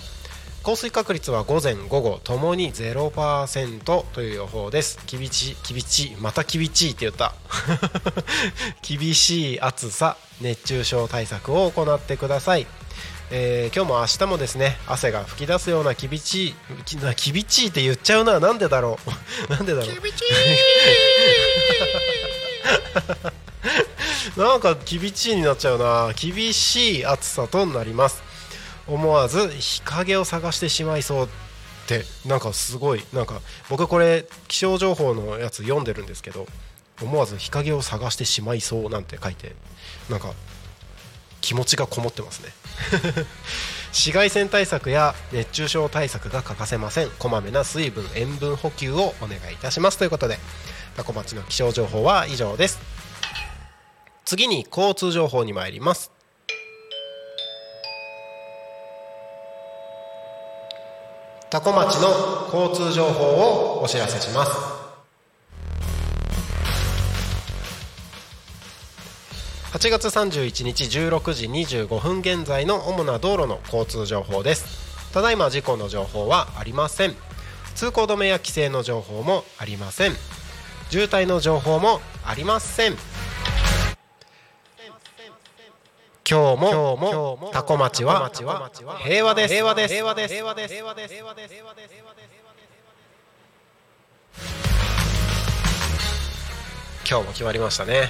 [0.63, 4.99] 降水確率は午前午後ともに0%という予報です。
[5.05, 7.35] 厳しい厳しいまた厳しいって言った。
[8.81, 12.65] 厳しい暑さ熱中症対策を行ってください。
[13.31, 16.55] えー、今日も明日もですね汗が噴き出すような厳しい
[17.21, 18.39] 厳しいって言っちゃうな。
[18.39, 18.97] なんでだろ
[19.49, 19.51] う。
[19.51, 19.89] なんでだろう。
[19.89, 20.23] 厳しい
[24.37, 26.13] なんか厳しいになっちゃうな。
[26.13, 28.23] 厳しい暑さとなります。
[28.87, 31.29] 思わず日陰を探してしまいそうっ
[31.87, 36.45] てなんかすごいなんか僕これ気象情報のやつ読んでるんですけど
[37.01, 39.55] 思わず日陰を探してしまいそうなんて書いて
[40.09, 40.33] なんか
[41.41, 42.49] 気持ちがこもってますね。
[43.91, 47.09] 紫外線対策や熱中症対策が欠かせません。
[47.11, 49.97] こまめな水分塩分補給をお願いいたします。
[49.97, 50.39] ということで
[50.97, 52.79] タコ町の気象情報は以上です。
[54.25, 56.11] 次に交通情報に参ります。
[61.51, 64.51] 多古町の交通情報をお知らせします。
[69.73, 75.13] 8月31日16時25分現在の主な道路の交通情報です。
[75.13, 77.15] ただいま事故の情報はありません。
[77.75, 80.13] 通行止めや規制の情報もありません。
[80.89, 83.14] 渋滞の情報もありません。
[86.27, 88.31] 今日も今日もタコ町は
[89.03, 91.13] 平和です平和です平和です平和です平和です。
[91.13, 91.53] 平和です。
[91.53, 91.93] 平和です。
[97.07, 98.09] 今日も決まりましたね。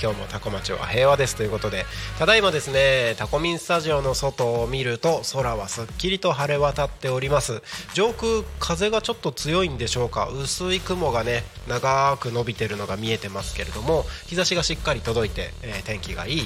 [0.00, 1.86] 今日もタコ町は平和ですということで
[2.20, 7.62] ただいまですねタコミンスタジオの外を見ると空はすっきりと晴れ渡っております。
[7.94, 10.28] 上空風がちょっと強いんでしょうか。
[10.28, 16.44] 薄い雲がね長く伸びてるのが見えてますけれども日差しがしっかり届いて、えー、天気がいい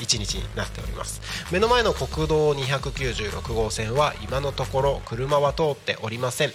[0.00, 1.20] 一日になっております。
[1.52, 6.52] 目の前の国道296号線は今のところ車は通っておりません。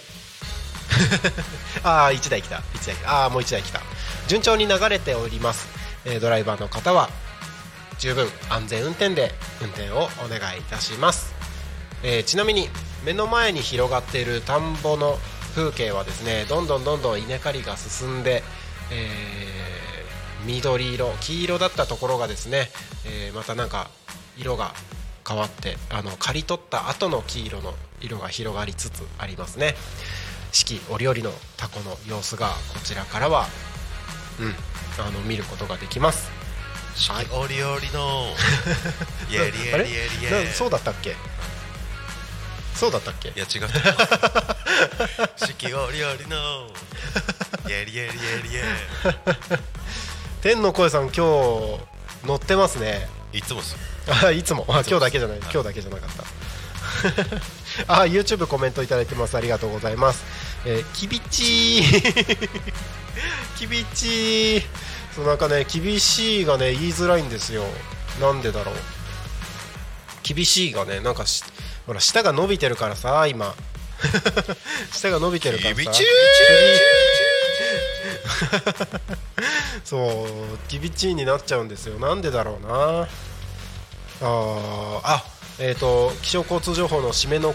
[1.84, 2.56] ああ1台来た。
[2.74, 3.80] 1台ああもう1台来た。
[4.28, 5.82] 順調に流れております。
[6.04, 7.08] えドライバーの方は
[7.98, 11.32] 十分安全運転で運転をお願いいたします、
[12.02, 12.68] えー、ちなみに
[13.04, 15.16] 目の前に広がっている田んぼの
[15.54, 18.42] 風景はですねどんどんどんどん稲刈りが進んで、
[18.90, 19.51] えー、
[20.44, 22.68] 緑色黄色だったところがですね、
[23.06, 23.88] えー、またなんか
[24.38, 24.72] 色が
[25.26, 29.74] 変わってあの刈り取った後の黄色の色が広がりつつありますね。
[30.52, 33.46] 四季折々のタコの様子がこちらからは
[34.40, 34.54] うん
[35.04, 36.30] あの見ることができます。
[36.96, 38.26] 四季折々の
[39.30, 40.08] イエリエリエ
[40.42, 41.14] リエそうだったっけ？
[42.74, 43.28] そうだったっけ？
[43.28, 43.68] いや違う
[45.36, 46.68] 四季折々の
[47.68, 48.62] イエリエリエリエ
[50.42, 51.22] 天の声さん今日
[52.26, 53.06] 乗ってますね。
[53.32, 53.76] いつもす
[54.24, 55.38] あ いつもあ今日だけじゃない。
[55.38, 56.24] 今日だけじゃなかった。
[58.02, 59.36] あ YouTube コメントいただいてます。
[59.36, 60.24] ありがとうございます。
[60.66, 61.84] えー、きびち
[63.56, 64.64] きびち
[65.14, 67.64] そうなんかね厳しいがね言いづらいんですよ。
[68.20, 68.74] なんでだろう。
[70.24, 71.24] 厳しいがねなんか
[71.86, 73.54] ほら舌が伸びてるからさ今。
[74.90, 75.82] 舌が伸びてるからさ
[79.84, 81.98] そうきびちになっちゃうんですよ。
[81.98, 83.08] なんでだろうな。
[84.24, 85.24] ああ
[85.58, 87.54] えっ、ー、と気象交通情報の締めの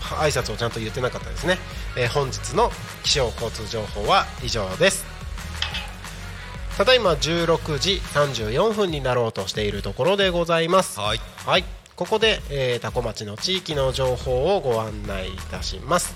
[0.00, 1.58] 挨拶をちゃんと言ってなかったですね、
[1.96, 5.04] えー、本日の気象交通情報は以上です。
[6.76, 11.00] ただいま16時34分になろうとしているところでございます。
[11.00, 11.64] はい、はい、
[11.96, 16.14] ここで、えー、タコ町の地域の情報をご案内いたします。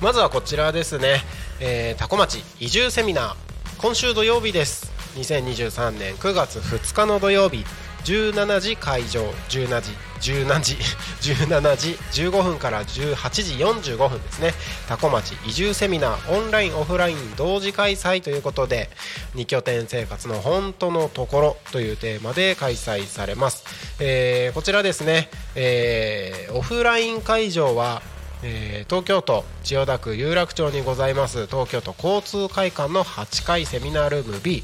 [0.00, 1.22] まずはこちらですね、
[1.60, 3.34] えー、タコ町移住セミナー
[3.78, 4.92] 今週土曜日です。
[5.16, 7.64] 2023年9月2日の土曜日
[8.04, 10.76] 17時会場17時17時
[11.32, 13.54] 17時15分から18時
[13.94, 14.54] 45分ですね。
[14.88, 18.90] 多古町移住セミナーオンラインオフライン同時開催ということで
[19.34, 23.64] 2拠点生活の本当のところというテーマで開催されます、
[23.98, 28.02] えーこちらですね、えーオフライン会場は
[28.42, 31.46] えー東京都千代田区有楽町にございます。
[31.46, 34.62] 東京都交通会館の8階セミナールーム B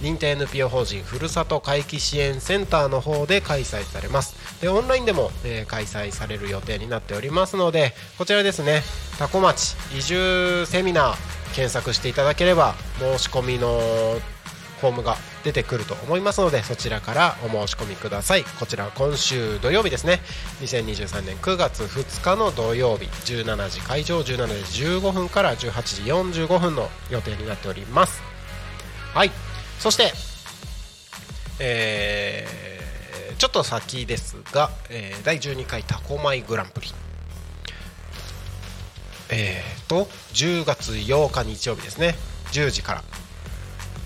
[0.00, 4.60] 認定 NPO 法人ふるさと回帰支援センターの方で開催されます。
[4.60, 8.82] でオンラインでも、えー開催される予定になっておりますのでこちらですね
[9.18, 11.16] 多古町移住セミナー
[11.54, 13.80] 検索していただければ申し込みの
[14.80, 18.44] フォームが出てくると思いますのでそちらからお申し込みください。
[18.58, 20.20] こちら今週土曜日ですね。
[20.60, 28.22] 2023年9月2日の土曜日17時会場17時15分から18時45分の予定になっております。
[29.14, 29.30] はい。
[29.78, 30.12] そして
[31.58, 32.66] えー
[33.38, 36.88] ちょっと先ですが、えー第12回タコマイグランプリ。
[39.28, 42.14] えー、と10月8日日曜日ですね。
[42.52, 43.02] 10時から。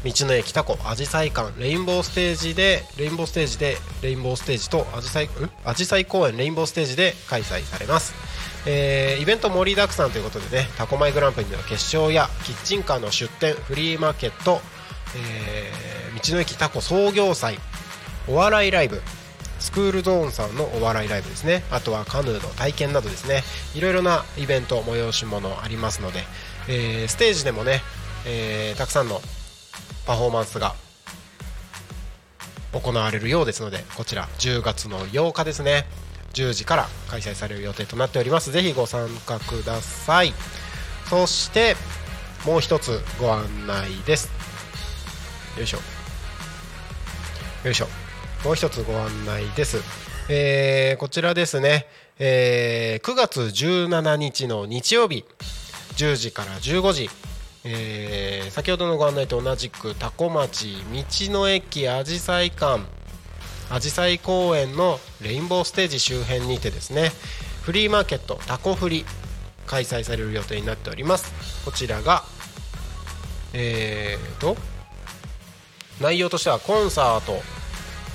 [0.04, 5.28] 道の駅タコアジサイ館レインボーステージでレインボーステージでレインボーステージとアジサイん
[5.64, 8.14] アジサイ公園レインボーステージで開催されます、
[8.66, 14.60] えーイベント盛りだくさんということでねタコマイグランプリの決勝やキッチンカーの出店フリーマーケット、
[15.16, 15.90] えー
[16.28, 17.58] 道の駅タコ創業祭
[18.28, 19.00] お笑いライブ
[19.58, 21.62] スクールゾーンさんのお笑いライブですね。
[21.70, 23.42] あとはカヌーの体験などですね。
[23.74, 26.20] いろいろなイベント催し物ありますので、
[26.68, 27.82] えーステージでもね、
[28.26, 29.20] えーたくさんの
[30.06, 30.74] パフォーマンスが
[32.72, 35.86] 行われるようですのでこちら10月の8日ですね。
[36.32, 38.52] 10時から開催される予定となっております。
[38.52, 40.32] ぜひご参加ください。
[41.08, 41.74] そして
[42.46, 44.30] もう一つご案内です。
[45.56, 45.78] よいしょ。
[47.64, 47.88] よいしょ。
[48.44, 49.82] もう一つご案内です、
[50.30, 51.86] えーこちらですね、
[52.18, 55.24] えー9月17日の日曜日。
[55.96, 57.10] 10時から15時、
[57.64, 62.82] えー先ほどのご案内と同じく多古町道の駅あじさい館
[63.70, 67.10] あじさい公園のレインボーステージ周辺にてですね
[67.62, 69.04] フリーマーケットタコフリ
[69.66, 71.64] 開催される予定になっております。
[71.64, 72.24] こちらが
[73.52, 74.56] えーと
[76.00, 77.40] 内容としてはコンサート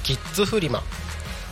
[0.04, 0.82] キッズフリマ。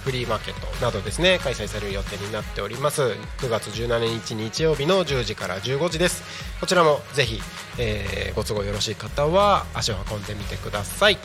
[0.04, 3.02] フリーマーケットなどですね開催される予定になっております。
[3.02, 6.24] 9月17日日曜日の10時から15時です。
[6.60, 7.42] こちらもぜひ、
[7.78, 11.18] えーご都合よろしい方は足を運んでみてください、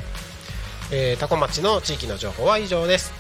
[0.93, 3.13] えー、多古町の地域の情報は以上です。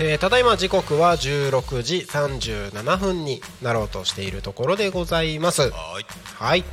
[0.00, 5.70] えーただいま時刻は16時37分になろうとしているところでございます。
[5.70, 6.06] はい。
[6.38, 6.64] はい、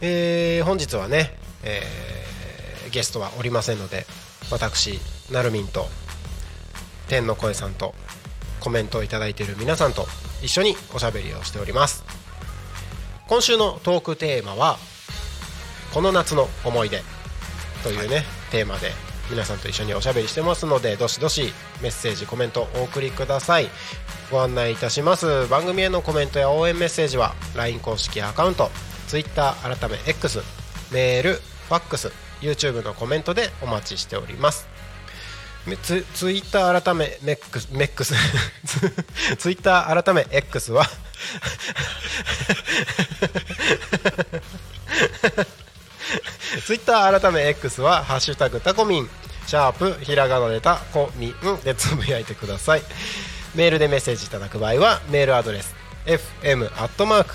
[0.00, 4.06] えー本日はね、えーゲストはおりませんので
[4.50, 4.98] 私
[5.30, 5.86] なるみんと
[7.08, 7.94] 天の声さんと
[8.60, 10.06] コメントをいただいている皆さんと
[10.42, 12.04] 一緒におしゃべりをしております。
[13.28, 14.78] 今週のトークテーマは
[15.92, 17.02] 「この夏の思い出」
[17.84, 18.92] というね、テーマで
[19.30, 23.70] 皆さんと一緒におしゃべりしてますのでどしどしメッセージコメントお送りください。
[24.30, 25.46] ご案内いたします。
[25.46, 28.70] 番組へのコメントや応援メッセージは LINE 公式アカウント
[29.08, 30.42] Twitter 改め X
[30.90, 32.10] メールファックス
[32.40, 34.68] YouTube のコメントでお待ちしております。
[35.82, 38.14] ツ ツイッター改めメックスメックス。
[39.38, 40.88] ツイッター改め X は。
[46.64, 49.10] ツイッター改め X は「ハッシュタグタコミン」
[49.46, 52.82] シャープひらがなでタコミンでつぶやいてください。
[53.54, 55.74] メールでメッセージいただく場合はメールアドレス
[56.06, 57.34] fm アットマーク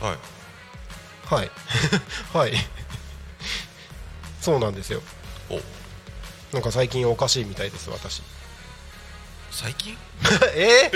[0.00, 0.18] はい。
[1.34, 1.50] はい。
[2.36, 2.52] はい。
[4.40, 5.02] そうなんですよ。
[5.50, 5.60] お。
[6.52, 8.22] なんか最近おかしいみたいです私。
[9.50, 9.96] 最近？
[10.54, 10.90] え？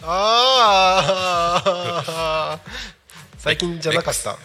[0.00, 2.60] ー、ああ
[3.38, 4.38] 最近じゃなかった。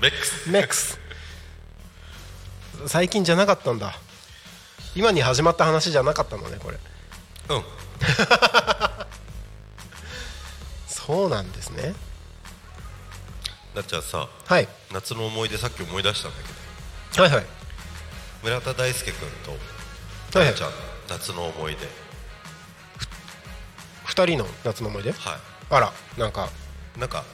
[0.00, 0.50] メックス。
[0.50, 1.00] メックス。
[2.86, 3.98] 最近じゃなかったんだ
[4.94, 6.78] 今に始まった話じゃなかったのねこれ。
[7.48, 7.64] うん。
[10.86, 11.94] そうなんですね。
[13.74, 14.68] なっちゃんさはい。
[14.92, 16.48] 夏の思い出さっき思い出したんだけ
[17.16, 17.22] ど。
[17.24, 17.44] はいはい。
[18.42, 19.28] 村田大輔君
[20.32, 20.70] とはいなっちゃん
[21.08, 21.88] 夏の思い出。
[24.04, 25.12] 二人の夏の思い出？
[25.12, 25.38] は
[25.70, 26.48] あらなんか。
[26.96, 27.24] いなんか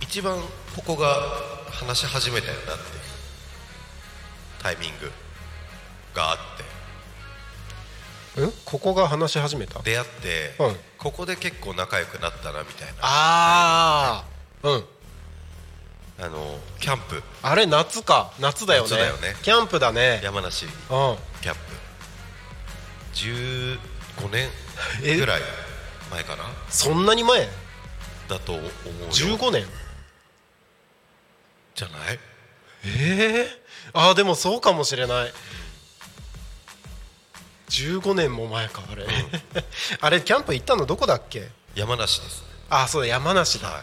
[0.00, 0.40] 一番
[0.74, 1.14] ここが
[1.70, 2.76] 話し始めたよなっていう
[4.60, 5.12] タイミング
[6.14, 6.38] があっ
[8.36, 8.42] て。
[8.46, 9.80] んここが話し始めた？
[9.82, 10.76] 出会って、うん。
[10.98, 12.94] ここで結構仲良くなったなみたいな。
[13.02, 14.24] あ
[14.62, 14.84] あうん。
[16.22, 17.22] あのキャンプ。
[17.42, 18.32] あれ夏か。
[18.40, 18.88] 夏だよね。
[18.90, 19.36] 夏だよね。
[19.42, 20.20] キャンプだね。
[20.22, 20.66] 山梨。
[20.66, 20.70] うん。
[21.42, 21.60] キャンプ。
[23.14, 24.48] 15年
[25.04, 25.16] え？
[25.16, 25.42] ぐらい
[26.10, 26.44] 前かな？
[26.68, 27.48] そんなに前？
[28.28, 28.70] だと思うよ。
[29.10, 29.66] 15年。
[31.74, 32.18] じゃない？
[32.84, 35.32] ええああでもそうかもしれない
[37.70, 39.06] 15年も前かあれ、
[40.00, 41.48] あれキャンプ行ったのどこだっけ？
[41.74, 43.82] 山梨ですあそうだ山梨だ、はい。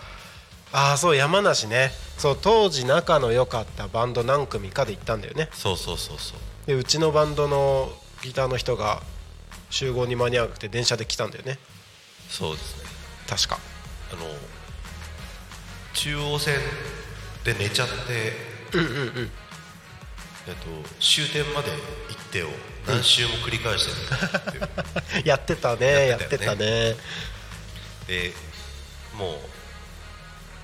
[0.74, 1.94] ああそう山梨ね。
[2.18, 5.50] そう当時仲の良かったバンド何組かで行ったんだよね。
[5.54, 6.38] そうそうそうそう。
[6.68, 7.92] でうちのバンドの
[8.24, 9.02] ギターの人が
[9.70, 11.58] 集合に間に合わなくて電車で来たんだよね。
[12.30, 12.84] そうですね。
[13.30, 13.60] 確か。
[14.12, 14.22] あの
[15.94, 16.60] 中央線
[17.46, 18.34] で寝ちゃって
[18.74, 19.32] うんうんうん。
[20.48, 20.66] えっと
[21.00, 21.78] 終点まで行
[22.20, 22.50] ってを
[22.88, 25.28] 何周も繰り返してる。
[25.28, 26.66] やってたねややってたね。
[26.66, 26.96] ね
[28.08, 28.34] で
[29.18, 29.38] もう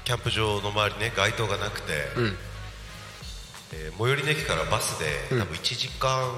[0.05, 2.37] キャンプ場の周りね街灯がなくて、うん。
[3.73, 5.41] えー最寄りの駅からバスでうん。
[5.41, 6.31] 多分1時間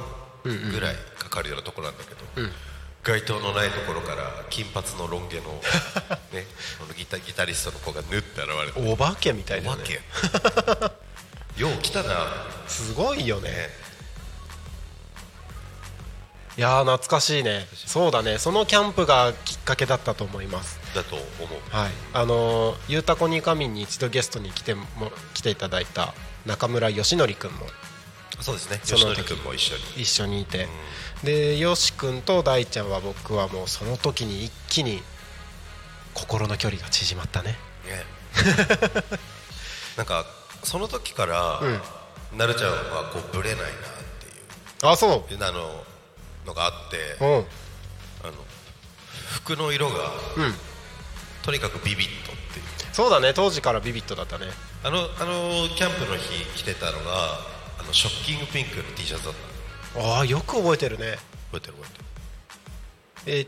[0.45, 2.51] ぐらいかかるようなところなんだけど、うん。
[3.03, 5.43] 街灯のないところから金髪のロン毛の、
[6.33, 6.47] ね、
[6.79, 8.91] このギタギタリストの子がぬって現れて。
[8.91, 10.01] お化けみたいお化だねけ。
[11.61, 12.47] よう来たな。
[12.67, 13.49] すごいよね。
[13.49, 13.84] ね
[16.57, 17.67] いやー懐かしいね。
[17.73, 18.37] そうだね。
[18.37, 20.79] そのキャンプがきっかけだったと思います。
[20.95, 21.75] だと思う。
[21.75, 21.91] はい。
[22.13, 24.85] あのーゆうたこに神に一度ゲストに来ても
[25.33, 26.13] 来ていただいた
[26.45, 27.65] 中村義則君も
[28.39, 28.79] そうですね。
[28.83, 29.81] その時も一緒に。
[30.01, 30.67] 一緒にいて、
[31.23, 35.01] でよし君と大ちゃんは僕はもうその時に一気に
[36.13, 37.57] 心の距離が縮まったね。
[37.85, 38.05] ね。
[39.97, 40.25] なんか
[40.63, 41.61] その時から、
[42.33, 43.71] なるちゃんはこうブレないなっ
[44.19, 44.91] ていう。
[44.91, 45.84] あそあの
[46.45, 47.23] のがあってあ
[48.27, 48.33] の
[49.33, 49.95] 服の色が
[50.37, 50.53] うん。
[51.43, 52.65] とにかくビビットっていう。
[52.91, 53.33] そうだね。
[53.33, 54.47] 当時からビビットだったね。
[54.83, 57.39] あのあのキャンプの日着てたのが
[57.79, 59.33] あのショッキングピンクの T シャツだっ
[59.93, 59.99] た。
[59.99, 61.17] のああよく覚えてるね。
[61.51, 61.87] 覚えてる覚
[63.27, 63.47] えて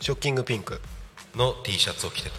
[0.00, 0.74] ショッキングピンク。
[0.74, 0.80] る
[1.36, 2.30] の T シャツを着て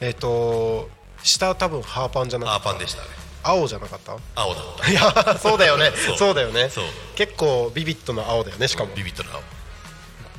[0.00, 0.88] えっ、と
[1.22, 3.08] 下多分ハーパンじゃなたかったアーパンでしたね
[3.42, 4.16] 青じゃなかった？
[4.34, 4.90] 青だった。
[4.90, 5.92] いやそうだよね。
[6.18, 6.34] そう。
[6.34, 6.68] だよね。
[6.70, 6.84] そう。
[7.16, 8.94] 結構ビビットの青だよねしかも。
[8.94, 9.42] ビビットな青。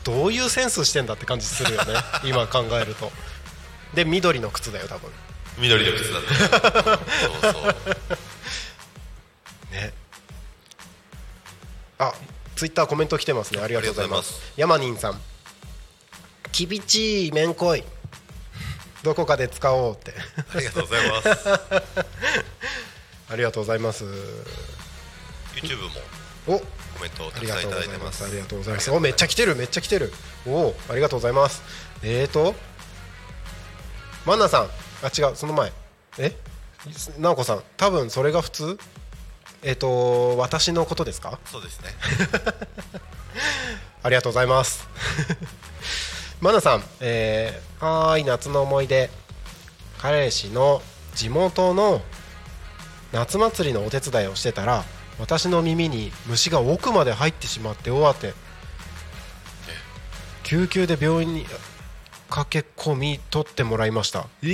[0.04, 1.94] どういうセンスしてんだって感じするよね
[2.26, 3.12] 今考えると。
[3.94, 5.12] で緑の靴だよ多分。
[5.58, 6.82] 緑の靴だった
[7.42, 7.76] そうそう。
[9.74, 9.94] ね。
[12.00, 12.14] あ
[12.56, 13.62] ツイッターコメント来てますね。
[13.62, 14.42] ありがとうございます。
[14.56, 15.22] ヤマニンさん
[16.52, 17.54] きびちいめん。
[17.54, 17.84] こい
[19.04, 20.14] どこかで使おうって。
[20.54, 21.50] ありがとうございます
[23.32, 24.04] ありがとうございます。
[25.56, 25.90] YouTube も
[26.48, 26.66] おコ
[27.02, 28.18] メントをありがたくさんいとうございまただいてます。
[28.18, 28.92] すありがとうございます。
[28.92, 30.14] おめっちゃ来てるめっちゃ来てる。
[30.46, 31.62] おおありがとうございます。
[32.04, 32.56] えーと
[34.26, 34.70] マナさん。
[35.04, 35.72] あ違うその前。
[36.20, 36.36] え？
[37.20, 37.64] 直子さん。
[37.78, 38.78] 多分それが普通？
[39.64, 41.40] えっ、と私のことですか？
[41.46, 41.90] そうですね。
[44.04, 44.88] ありがとうございます。
[46.42, 49.10] マナさん、えー、はーい夏の思い出。
[50.00, 50.82] 彼氏の
[51.14, 52.02] 地元の
[53.12, 54.84] 夏祭りのお手伝いをしてたら
[55.20, 58.34] 私の耳に虫が奥まで入ってしまって大当て。
[60.44, 61.46] 救急で病院に
[62.30, 64.28] 駆け込み取ってもらいました。
[64.44, 64.48] え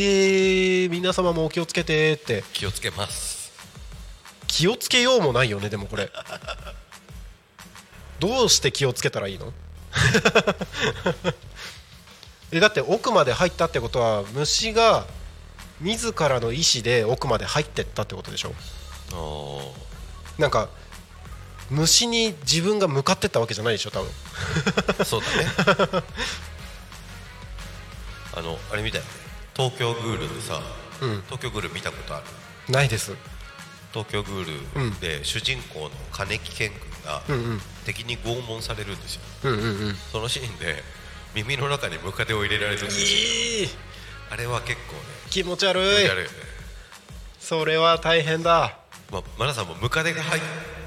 [0.85, 2.43] ー、皆様もお気をつけてって。
[2.53, 3.51] 気をつけます。
[4.45, 6.11] 気をつけようもないよねでもこれ。
[8.19, 9.51] どうして気をつけたらいいの？
[12.51, 15.05] えだって奥まで入ったってことは虫が
[15.81, 18.53] 自らの意思で奥まで入ってったってことでしょ？
[19.15, 19.73] お
[20.37, 20.69] なんか
[21.69, 24.09] 虫に自分が向かってったわけじゃないでしょ多分。
[24.09, 25.27] ー そうだ
[25.97, 26.03] ね。
[28.35, 29.07] あのあれみたいね。
[29.55, 30.61] 東京グールでさ、
[31.01, 31.23] うん。
[31.25, 32.19] 東京グール見たことあ
[32.67, 32.73] る？
[32.73, 33.13] ないです。
[33.93, 37.23] 東京グールで主人公の金木健君が
[37.85, 39.21] 敵に拷問されるんですよ。
[39.43, 39.97] うんうんうん。
[40.11, 40.83] そのシーンで
[41.33, 43.05] 耳の中にムカデを入れられるんですよ。
[43.07, 43.69] いい
[44.29, 44.99] あれは結構ね
[45.29, 45.83] 気持ち悪い。
[47.39, 48.77] それは大変だ。
[49.11, 50.41] まあ、マナさんもムカデが入っ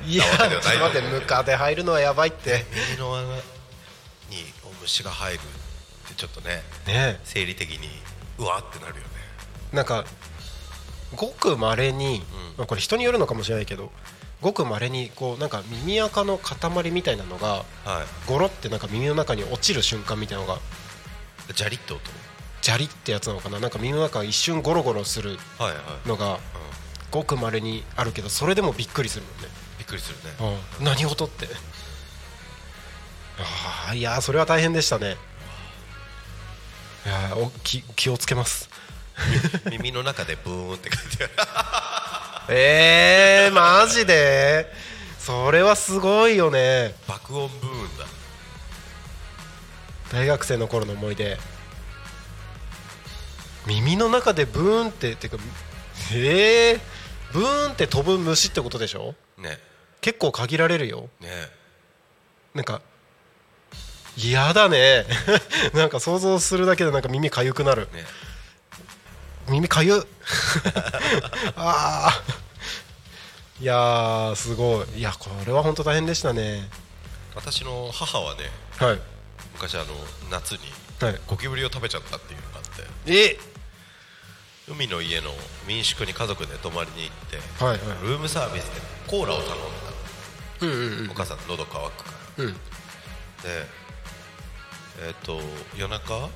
[0.07, 2.65] いやたわけではないちょっと待ってムカデ入るのはやばいって。
[2.97, 3.41] 耳の穴に
[4.83, 7.19] 虫が入るってちょっとねね。
[7.25, 7.89] 生理的に
[8.39, 9.09] うわってなるよね。
[9.73, 10.05] なんか
[11.17, 12.23] ごくまれに、うん。
[12.59, 13.91] まあ、これ人によるのかもしれないけど
[14.43, 17.67] ごくまれにこうなんか耳垢の塊みたいなのがはい。
[18.29, 20.59] ゴロってなんか耳の中に落ちる瞬間みたいなのが
[21.55, 22.03] ジャリッと音？
[22.71, 23.59] ジャリってやつなのかな？
[23.59, 25.41] なんか耳の中が一瞬ゴロゴロする
[26.07, 26.39] のがうん、
[27.11, 30.57] ごくまれにあるけどそれでもびっくりするもんね、びっくりするね。
[30.79, 31.49] うん、何事って。
[33.41, 35.17] ああいやーそれは大変でしたね。
[37.07, 38.71] いやーお気気をつけます。
[39.69, 42.55] 耳の中でブーンって書いてある。
[42.57, 44.73] えー、マジで？
[45.19, 46.95] それはすごいよね。
[47.09, 48.05] 爆音ブーンだ。
[50.13, 51.37] 大学生の頃の思い出
[53.71, 55.37] 耳の中でブーンってってか
[56.13, 56.81] えー、
[57.33, 59.15] ブーンって飛ぶ虫ってことでしょ？
[59.39, 59.59] ね。
[60.01, 61.09] 結構限られるよ。
[61.21, 61.29] ね。
[62.53, 62.83] なんか
[64.17, 65.07] 嫌だね。
[65.73, 67.89] なんか想像するだけでなんか耳かゆくなる。
[67.93, 68.05] ね。
[69.49, 69.95] 耳かゆ
[71.55, 72.23] ああ
[73.61, 74.99] いやーすごい。
[74.99, 76.69] いやこれは本当大変でしたね。
[77.37, 79.01] 私の母はねはい。
[79.55, 79.85] 昔あの
[80.29, 80.59] 夏に
[81.01, 81.21] はい。
[81.29, 82.63] ゴキブリを食べちゃったっていうのがあっ
[83.05, 83.13] て。
[83.13, 83.39] え
[84.71, 85.31] 海の家の
[85.67, 87.17] 民宿に家族で泊まりに行っ
[87.59, 88.09] てはいはい。
[88.09, 89.65] ルームサービスでコーラを頼んだ
[90.63, 91.11] うんうんうん。
[91.11, 92.45] お母さん喉乾くから。
[92.45, 92.53] うん。
[92.53, 92.59] で
[95.03, 95.41] えっ、と
[95.77, 96.29] 夜中？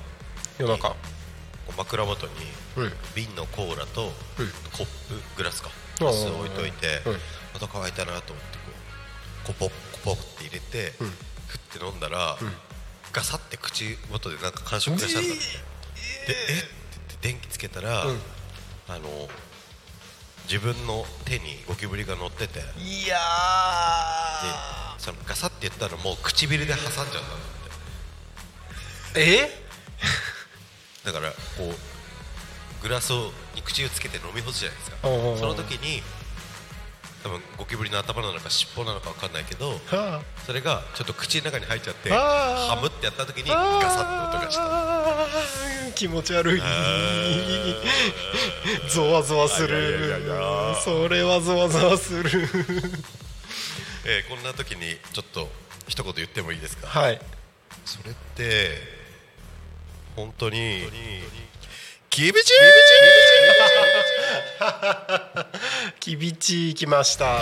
[0.59, 0.95] 夜中。
[1.77, 2.33] 枕元に
[2.77, 2.93] うん。
[3.15, 4.11] 瓶のコーラとうん。
[4.71, 4.87] コップ
[5.37, 5.69] グラスか。
[5.69, 7.17] うんグラスを置いといてうん。
[7.53, 8.57] 喉乾いたなと思って
[9.45, 9.69] こうコポッ
[10.03, 11.07] コポッって入れてうん。
[11.47, 12.37] ふって飲んだらん。
[13.13, 16.59] ガサって口元でなんか感触がしたんだってでえ？
[16.59, 16.63] っ
[17.25, 18.19] 電気つけたらうん。
[18.87, 19.09] あの
[20.43, 22.59] 自分の手にゴキブリが乗ってて。
[22.59, 23.17] でいや
[24.99, 27.21] そのガサって言ったらもう唇で挟んじゃったんだ
[29.09, 29.21] って。
[29.21, 29.65] え？
[31.03, 34.97] だからこうグラスをに口をつけて飲み干すじゃないですか。
[35.01, 35.07] そ
[35.47, 36.03] の時に
[37.25, 43.55] 多分ゴキブリの頭なのか尻尾なのか分かんないけどはそれがちょっと口の中に入っちゃってあーハムってやった時にガ
[43.89, 46.61] サッと音がしたあー気持ち悪い。
[48.89, 50.09] ゾワゾワする。
[50.11, 52.29] やそれはゾワゾワする。
[54.05, 54.81] えーこんな時に
[55.13, 55.49] ちょっと
[55.87, 56.87] 一言言ってもいいですか？
[56.87, 57.19] はい。
[57.85, 58.69] それって
[60.15, 60.83] 本当に
[62.11, 62.53] キビチ
[65.99, 67.37] きびち行きました。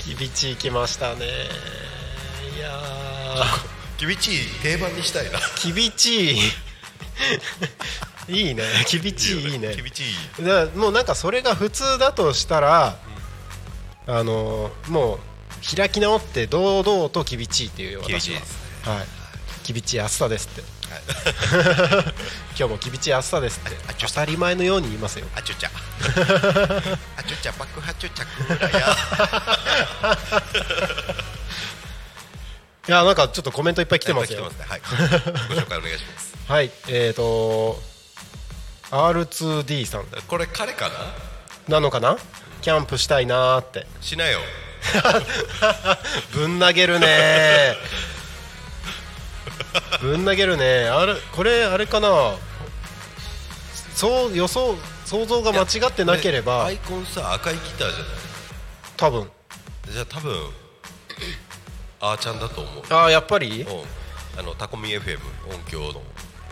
[0.00, 1.26] きびち行きましたね。
[2.56, 2.70] いや
[3.98, 4.30] キビチ
[4.62, 5.38] 定番にしたいな。
[5.38, 6.32] ーきびち
[8.28, 8.62] いいね。
[8.86, 9.74] きびちいいね。
[9.74, 10.04] キビチ
[10.40, 12.96] だもうなんかそれが普通だとしたら、
[14.06, 15.18] あのもう
[15.76, 18.36] 開き直って堂々ときびちいっていうよきび私は。
[18.36, 18.58] ちいです。
[18.88, 19.06] はい。
[19.64, 20.62] きびちい暑さですって
[22.58, 23.76] 今日もきびちい暑さですって。
[23.88, 25.26] あちょ当たり前のように言いますよ。
[25.34, 25.70] あちゅちゃ。
[27.16, 28.96] あちゅちゃ爆破ちゅちゃクーラーや。
[32.88, 34.50] いやなんかちょっとコメントいっぱい来てますよ。
[34.50, 34.68] 来てますね。
[34.68, 34.80] はい。
[35.48, 36.34] ご紹介お願いします。
[36.48, 36.70] はい。
[36.88, 37.80] えーと
[38.90, 40.06] R2D さん。
[40.26, 41.74] これ彼かな？
[41.76, 42.16] なのかな？
[42.62, 43.86] キャンプしたいなーって。
[44.00, 44.40] しなよ。
[46.32, 47.76] ぶん投げるね
[50.00, 50.88] ぶん投げるね。
[50.88, 52.08] あれこれあれかな。
[53.94, 56.64] そう予想想像が間違ってなければ。
[56.66, 58.06] アイコンさ赤いギターじゃない？
[58.96, 59.30] 多分。
[59.90, 60.50] じゃあ多分
[62.00, 62.84] あーちゃんだと思う。
[62.90, 63.62] ああやっぱり？
[63.62, 63.84] うん。
[64.38, 65.18] あのタコミ FM
[65.52, 66.02] 音響の。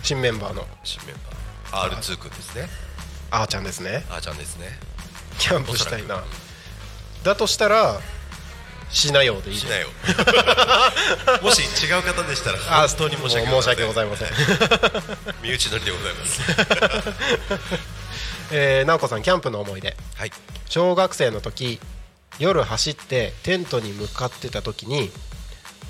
[0.02, 0.66] 新メンバーの。
[0.82, 1.16] 新メン
[1.70, 1.96] バー。
[1.96, 2.68] R2 君ですね。
[3.30, 4.04] あーちゃんですね。
[4.10, 4.78] あーちゃんですね。
[5.38, 6.24] キャンプしたいな。
[7.22, 8.00] だとしたら
[8.90, 9.88] しなようでいいしなよ。
[11.42, 14.28] もし違う方でしたら本当に申し訳申し訳ございません。
[15.42, 16.40] 身内乗りでございます。
[18.52, 20.32] えー、直子さんキャンプの思い出、はい、
[20.68, 21.80] 小学生の時
[22.38, 25.10] 夜走ってテントに向かってた時に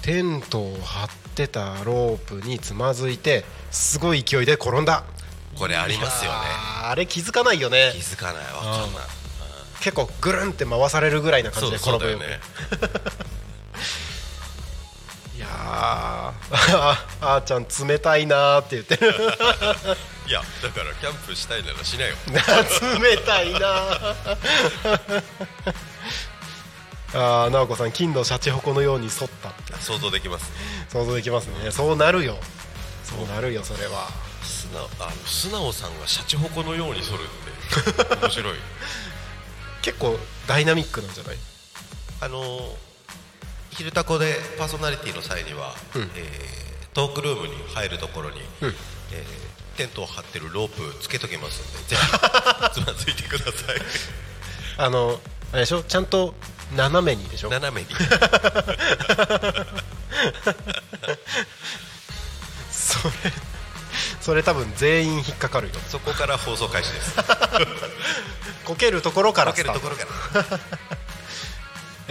[0.01, 5.05] テントを張ってたロープにつまずいてすごい勢いで転んだ。
[5.59, 6.39] これありますよね。
[6.83, 7.93] あれ気づかないよね。
[7.95, 8.45] 気づかない。
[8.55, 9.26] わかんない。
[9.87, 12.27] 結構ぐるんって回されるぐらいな感じで転ぶよね。
[15.37, 16.33] いやあ
[17.23, 19.15] あーちゃん冷たいなーって言ってる。
[20.27, 22.17] いやだからキャンプしたいならしないよ。
[23.01, 23.69] 冷たいな
[27.15, 29.51] ああ直子さん金のシャチホコのように反った。
[29.51, 30.51] って想像できます。
[30.89, 31.71] 想像できますね。
[31.71, 32.41] そうなるよ。
[33.05, 34.09] そうなるよそれは。
[34.43, 37.29] 素直あの素直さんがシャチホコのように反るっ
[38.09, 38.55] て面白い。
[39.87, 40.19] 結構
[40.49, 41.37] ダイナミックなんじゃない？
[42.21, 42.59] あの
[43.71, 48.75] 「昼タコ」でパーソナリティの際には、うん、えー、トークルームに入るところに、うん、
[49.13, 52.03] えー、テントを張ってるロープつけときますんでぜひ
[52.83, 53.55] つまずいてください。
[54.79, 55.21] あの
[55.53, 55.85] あれでしょ？
[55.85, 56.35] ちゃんと
[56.75, 57.51] 斜めにでしょ？
[57.51, 57.89] 斜めに。
[62.73, 63.13] それ
[64.27, 65.75] それ多分全員引っかかるよ。
[65.87, 67.15] そこから放送開始です。
[68.67, 70.59] こけるところからこけるところから。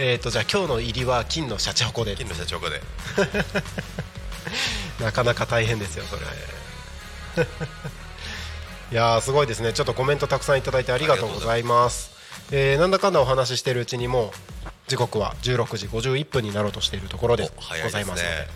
[0.02, 2.16] えっとじゃあ今日の入りは金のシャチホコで。
[2.16, 2.80] 金のシャチホコで。
[4.98, 6.22] なかなか大変ですよそれ。
[8.92, 8.94] い。
[8.94, 9.74] やすごいですね。
[9.74, 12.12] ちょっとコメントたくさんいただいてありがとうございます。
[12.50, 17.50] えー、なんだかんだお話ししているうちにもう時刻は16時51分になろうとしているところで
[17.82, 18.48] ございますので、ね、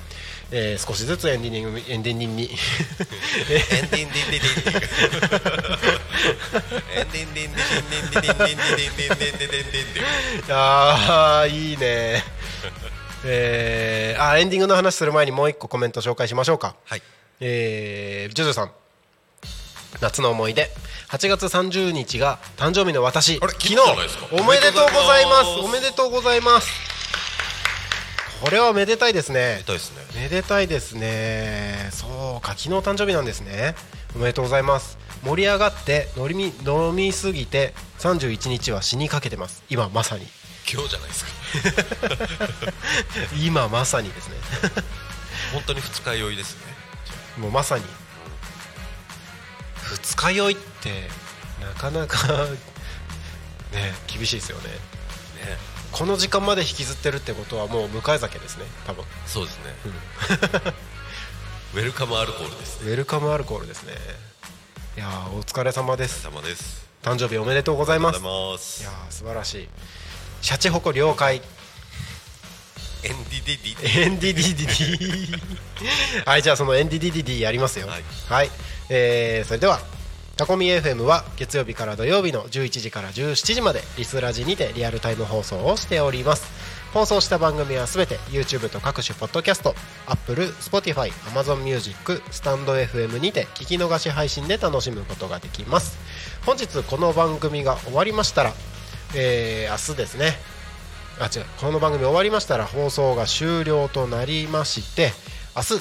[0.53, 2.43] えー、少しずつエンディングエンディングに。
[2.45, 2.51] エン
[3.91, 4.91] ディンデンディンディンディン
[6.93, 10.07] エンディンディンディンディンディンディンディンディンディンディンディンディンディンディンディンディンディンンディンディンディンディンディンデンディ
[26.51, 26.90] ン
[28.41, 29.59] これはめでたいですね。
[29.61, 30.23] 痛いですね。
[30.23, 31.91] めでたいですね。
[31.93, 33.75] そうか昨日誕生日なんですね。
[34.17, 34.99] おめでとうございます。
[35.23, 39.63] 盛り上がって飲み飲みすぎて31日は死にかけてます。
[39.69, 40.27] 今まさに。
[40.73, 41.31] 今日じゃないですか。
[43.45, 44.37] 今まさにですね。
[45.53, 46.61] 本当に二日酔いですね。
[47.37, 47.85] もうまさに。
[49.91, 51.09] 二日酔いって
[51.61, 52.47] なかなか
[53.73, 54.79] ね厳しいですよねね
[55.93, 59.05] この時間まで引きずってるってことはもう向かい酒ですね多分。
[59.27, 59.65] そうですね、
[61.75, 62.81] ウェルカムアルコールです。
[62.83, 63.95] ウェルカムアルコールですね。
[64.97, 66.23] いやーお疲れ様です。
[66.23, 66.85] 様です。
[67.03, 68.19] 誕生日おめでとうございます。
[68.19, 68.83] います。
[68.83, 69.69] いやー素晴らしい。
[70.43, 71.43] シャチホコ了解。
[73.03, 76.27] エンディディディエンディディディディ。
[76.29, 77.89] はいじゃあそのエンディディディディやりますよ。
[78.29, 78.51] はい、
[78.91, 79.81] えーそれでは
[80.41, 86.51] タコミ FM は月曜日から土曜日の11時から17時までリスラジにてリアルタイム放送をしております。
[86.95, 89.75] 放送した番組はすべて YouTube と各種ポッドキャスト
[90.07, 95.99] Apple、Spotify、Amazon Music、スタンド FM にて聞き逃し配信で楽しむことができます。
[96.47, 98.55] 本日この番組が終わりましたら、
[99.15, 100.39] えー明日ですね。
[101.21, 101.45] あ違う。
[101.61, 105.13] この番組終わりましたら放送が終了となりまして
[105.55, 105.75] 明日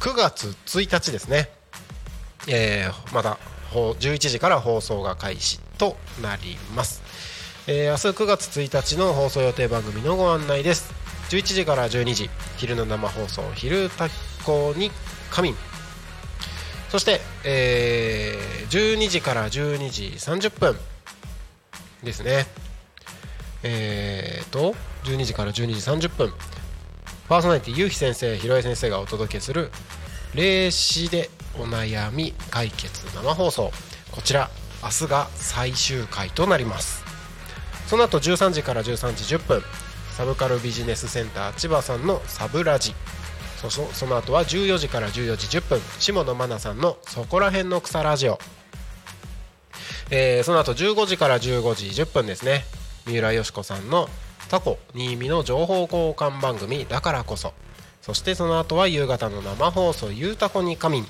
[0.00, 1.50] 9月1日ですね、
[2.48, 3.38] えーまた
[3.70, 7.02] 11時から放送が開始となります、
[7.66, 10.92] えー明日9月1日の放送予定番組のご案内です。
[11.30, 14.08] 11時から12時昼の生放送「昼タ
[14.44, 14.90] コに
[15.30, 15.56] 仮眠」
[16.90, 20.76] そして、えー12時から12時30分
[22.02, 22.46] ですね。
[23.62, 26.32] えー、と12時から12時30分。
[27.28, 29.70] パーソナリティゆうひ先生ひろえ先生がお届けする
[30.34, 31.28] 「霊視で
[31.58, 33.72] お悩み解決生放送」
[34.12, 34.50] こちら
[34.82, 37.04] 明日が最終回となります。
[37.86, 39.64] その後13時から13時10分
[40.16, 42.94] サブカルビジネスセンター千葉さんのサブラジ。
[43.60, 48.38] そそその後は14時から14時10分下野真奈さんの「そこら辺の草ラジオ」
[50.10, 52.64] えーその後15時から15時10分ですね。
[53.06, 54.08] 三浦佳子さんの
[54.48, 57.52] タコ新見の情報交換番組だからこそ。
[58.10, 61.06] そしてその後は夕方の生放送「ゆうたこに仮眠」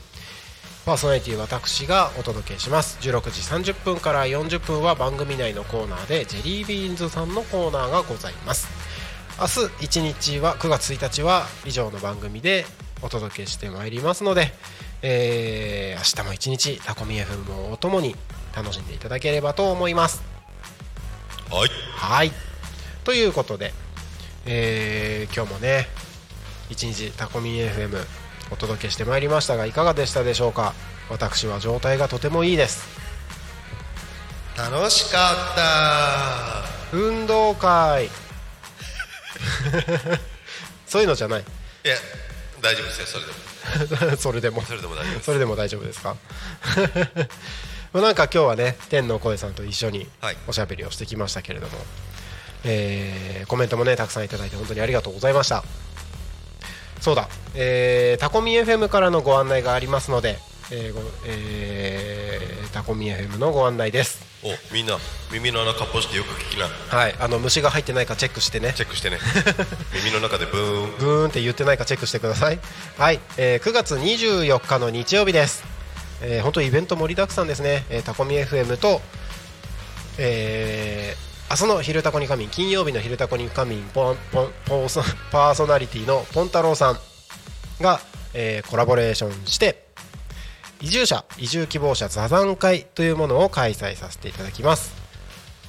[0.84, 2.98] パーソナリティ私がお届けします。
[3.00, 8.68] 16時30分から40分は番組内のコーナーでジェリービーンズさんのコーナーがございます。
[9.40, 12.66] 明日1日は9月1日は以上の番組で
[13.00, 14.52] お届けしてまいりますので、
[15.00, 18.14] えー、明日も1日タコミ FM をおともに
[18.54, 20.22] 楽しんでいただければと思います。
[21.50, 21.70] はい。
[21.94, 22.32] はい。
[23.04, 23.72] ということで、
[24.44, 25.86] えー今日もね
[26.70, 28.04] 一日タコミ FM
[28.50, 30.74] お届けしてまいりましたがいかがでしたでしょうか？
[31.08, 32.88] 私は状態がとてもいいです。
[34.56, 35.56] 楽しかっ
[36.92, 36.96] た。
[36.96, 38.08] 運動会。
[40.86, 41.40] そういうのじゃない。
[41.40, 41.44] い
[41.88, 41.94] や
[42.60, 43.06] 大丈夫ですよ。
[43.06, 44.16] それでも。
[44.18, 44.62] それでも。
[44.62, 45.24] それでも大丈夫です。
[45.24, 46.16] それでも大丈夫ですか？
[47.92, 50.36] まあなんか今日はね天の声さんと一緒にはい。
[50.46, 51.78] おしゃべりをしてきましたけれども、
[52.64, 55.64] えーコメントもねたくさんいただいて本当にありがとうございました
[57.00, 60.38] そうだ、えータコミ FM からのご案内がありますので、
[60.70, 64.28] えーごえータコミ FM のご案内です。
[64.42, 64.96] おみんな
[65.30, 66.66] 耳の穴かっぽしてよく聞きな。
[66.66, 67.14] はい。
[67.20, 68.72] あの虫が入ってないかチェックしてね。
[68.74, 69.18] チェックしてね。
[69.92, 70.98] 耳の中でブーン。
[70.98, 72.58] ブーンって言ってないかチェックしてください。
[72.96, 75.64] はい、えー9月24日の日曜日です、
[76.22, 79.02] えー本当イベント盛りだくさんですね、えータコミ FM と、
[80.18, 84.50] えー明日の「昼タコに仮眠」金曜日の「昼タコに仮眠」ポンポン
[85.32, 87.00] パーソナリティのポン太郎さん
[87.80, 88.00] が、
[88.34, 89.84] えーコラボレーションして
[90.80, 94.92] 移住者移住希望者座談会というものを開催させていただきます。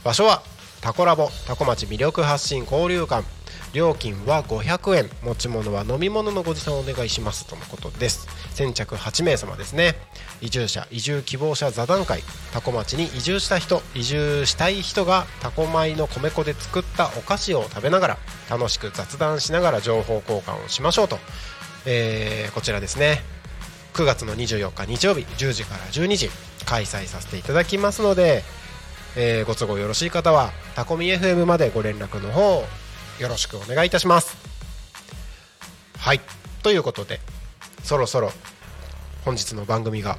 [0.04, 0.44] 場所は
[0.82, 3.41] タコラボタコ町魅力発信交流館。
[3.74, 5.10] 料金は500円。
[5.24, 8.28] 持ち物は飲み物のご持参お願いしますとのことです。
[8.54, 9.96] 先着8名様ですね。
[10.42, 12.24] 移住者移住希望者座談会。
[12.54, 18.18] タコ町に移住した人移住したい人がタコ米の米粉で作ったお菓子を食べながら
[18.50, 21.18] 楽しく雑談しながら情報交換をしましょうと、
[21.86, 23.22] えーこちらですね。
[23.94, 26.30] 9月の24日日曜日10時から12時
[26.66, 28.44] 開催させていただきますので、
[29.16, 32.64] えーご都合よろしい方はタコミ FM までご連絡の方
[33.22, 34.36] よろしくお願いいたします。
[36.00, 36.20] はい。
[36.64, 37.20] ということで
[37.84, 38.32] そろそろ
[39.26, 40.18] 本日の番組が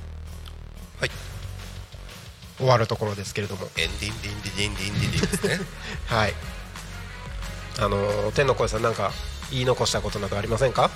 [1.00, 1.11] はい。
[2.59, 3.66] 終わるところですけれども。
[3.76, 5.66] エンディンディンディンディンディンディンですね。
[6.07, 6.34] はい。
[7.80, 9.11] あのー天の声さんなんか
[9.50, 10.90] 言い残したことなどありませんか？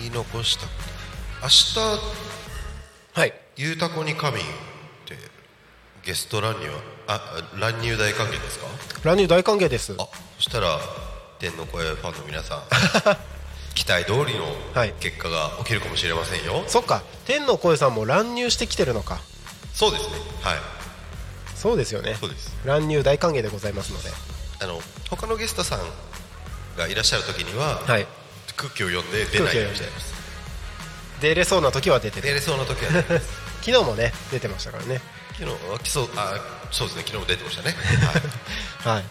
[0.00, 0.66] 言い残した
[1.42, 1.78] 明日
[3.20, 3.32] はい。
[3.56, 4.42] ゆうたこに神っ
[5.04, 5.16] て
[6.02, 6.74] ゲスト乱入は
[7.06, 8.66] あ乱入大歓迎ですか？
[9.04, 9.94] 乱入大歓迎です。
[9.98, 10.78] あそしたら
[11.38, 12.62] 天の声ファンの皆さん
[13.76, 14.94] 期待通りのはい。
[14.98, 17.02] 結果が起きるかもしれませんよ、そっか。
[17.26, 19.20] 天の声さんも乱入してきてるのか。
[19.74, 20.16] そうですね。
[20.40, 20.58] はい。
[21.54, 22.16] そうですよね。
[22.18, 22.56] そうです。
[22.64, 24.10] 乱入大歓迎でございますので。
[24.60, 24.80] あの
[25.10, 25.80] 他のゲストさん
[26.78, 28.06] がいらっしゃる時には、はい。
[28.56, 30.14] 空気を読んで出ないようにしてます。
[31.20, 32.22] 出れそうな時は出てる。
[32.22, 33.04] 出れそうな時はね
[33.60, 35.02] 昨日もね出てましたからね。
[35.38, 37.02] 昨日そうあそうですね。
[37.06, 37.76] 昨日も出てましたね、
[38.84, 38.94] はい。
[38.94, 39.04] はい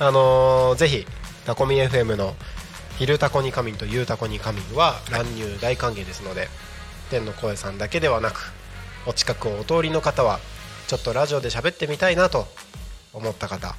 [0.00, 1.06] あのーぜひ
[1.44, 2.34] タコミ FM の
[2.98, 6.48] 「昼タコに仮眠」と「夕タコに仮眠」は乱入大歓迎ですので
[7.10, 8.50] 天の声さんだけではなく
[9.04, 10.40] お近くをお通りの方は
[10.88, 12.48] ちょっとラジオで喋ってみたいなと
[13.12, 13.76] 思った方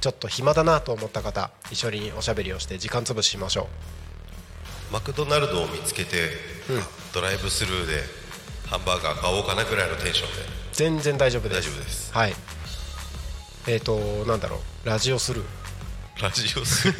[0.00, 3.66] ちょっと暇だなと思った方一緒におしゃべりをして時間潰ししましょ
[4.92, 6.30] マクドナルドを見つけて、
[6.70, 6.78] うん。
[6.78, 8.02] あドライブスルーで
[8.66, 10.42] ハンバーガー買おうかなぐらいのテンションで。
[10.42, 11.68] う全然大丈夫です。
[11.68, 12.12] 大丈夫です。
[12.12, 12.34] はい。
[13.66, 14.88] えっ、ー、となんだろう。
[14.88, 15.63] ラジオスルー
[16.22, 16.94] ラジオする。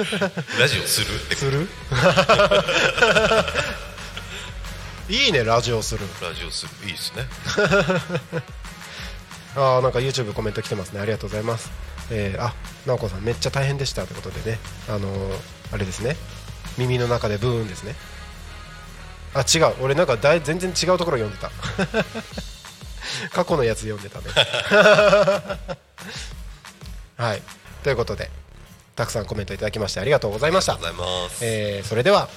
[0.59, 1.69] ラジオするってする？
[5.15, 6.05] いいねラジオする。
[6.21, 6.73] ラジオする。
[6.87, 7.27] いいですね。
[9.57, 11.01] あーなんか YouTube コメント来てますね。
[11.01, 11.71] ありがとうございます。
[12.11, 12.53] えー、あ
[12.87, 14.59] 直子さんめっちゃ大変でしたということでね。
[14.89, 15.39] あのー
[15.73, 16.17] あれですね。
[16.77, 17.95] 耳の中でブーンですね。
[19.33, 19.75] あ違う。
[19.81, 21.51] 俺なんかだい全然違うところ読んでた。
[23.31, 24.27] 過去のやつ読んでたね。
[27.17, 27.43] はい。
[27.83, 28.31] ということで
[28.97, 30.79] たくさんコメントいただきましてありがとうございました。
[31.43, 32.29] えーそれでは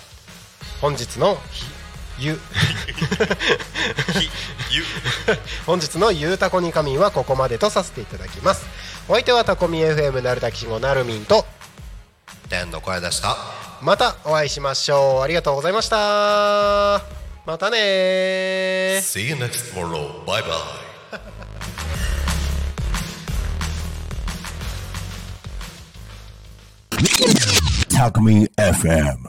[0.82, 1.66] 本日のひ
[2.20, 2.40] ゆ。
[4.72, 4.84] ゆ
[5.66, 8.66] 本日の「ゆうたこに仮眠」はここまでとさせていただきます。
[9.08, 11.46] お相手はタコミ FM なるたきしごなるみんと
[12.50, 13.38] 天の声出した。
[13.82, 15.22] またお会いしましょう。
[15.22, 17.04] ありがとうございました。
[17.46, 18.98] またねー。
[18.98, 20.26] See you next tomorrow.
[20.26, 20.87] Bye bye
[27.90, 29.18] Talk Me FM.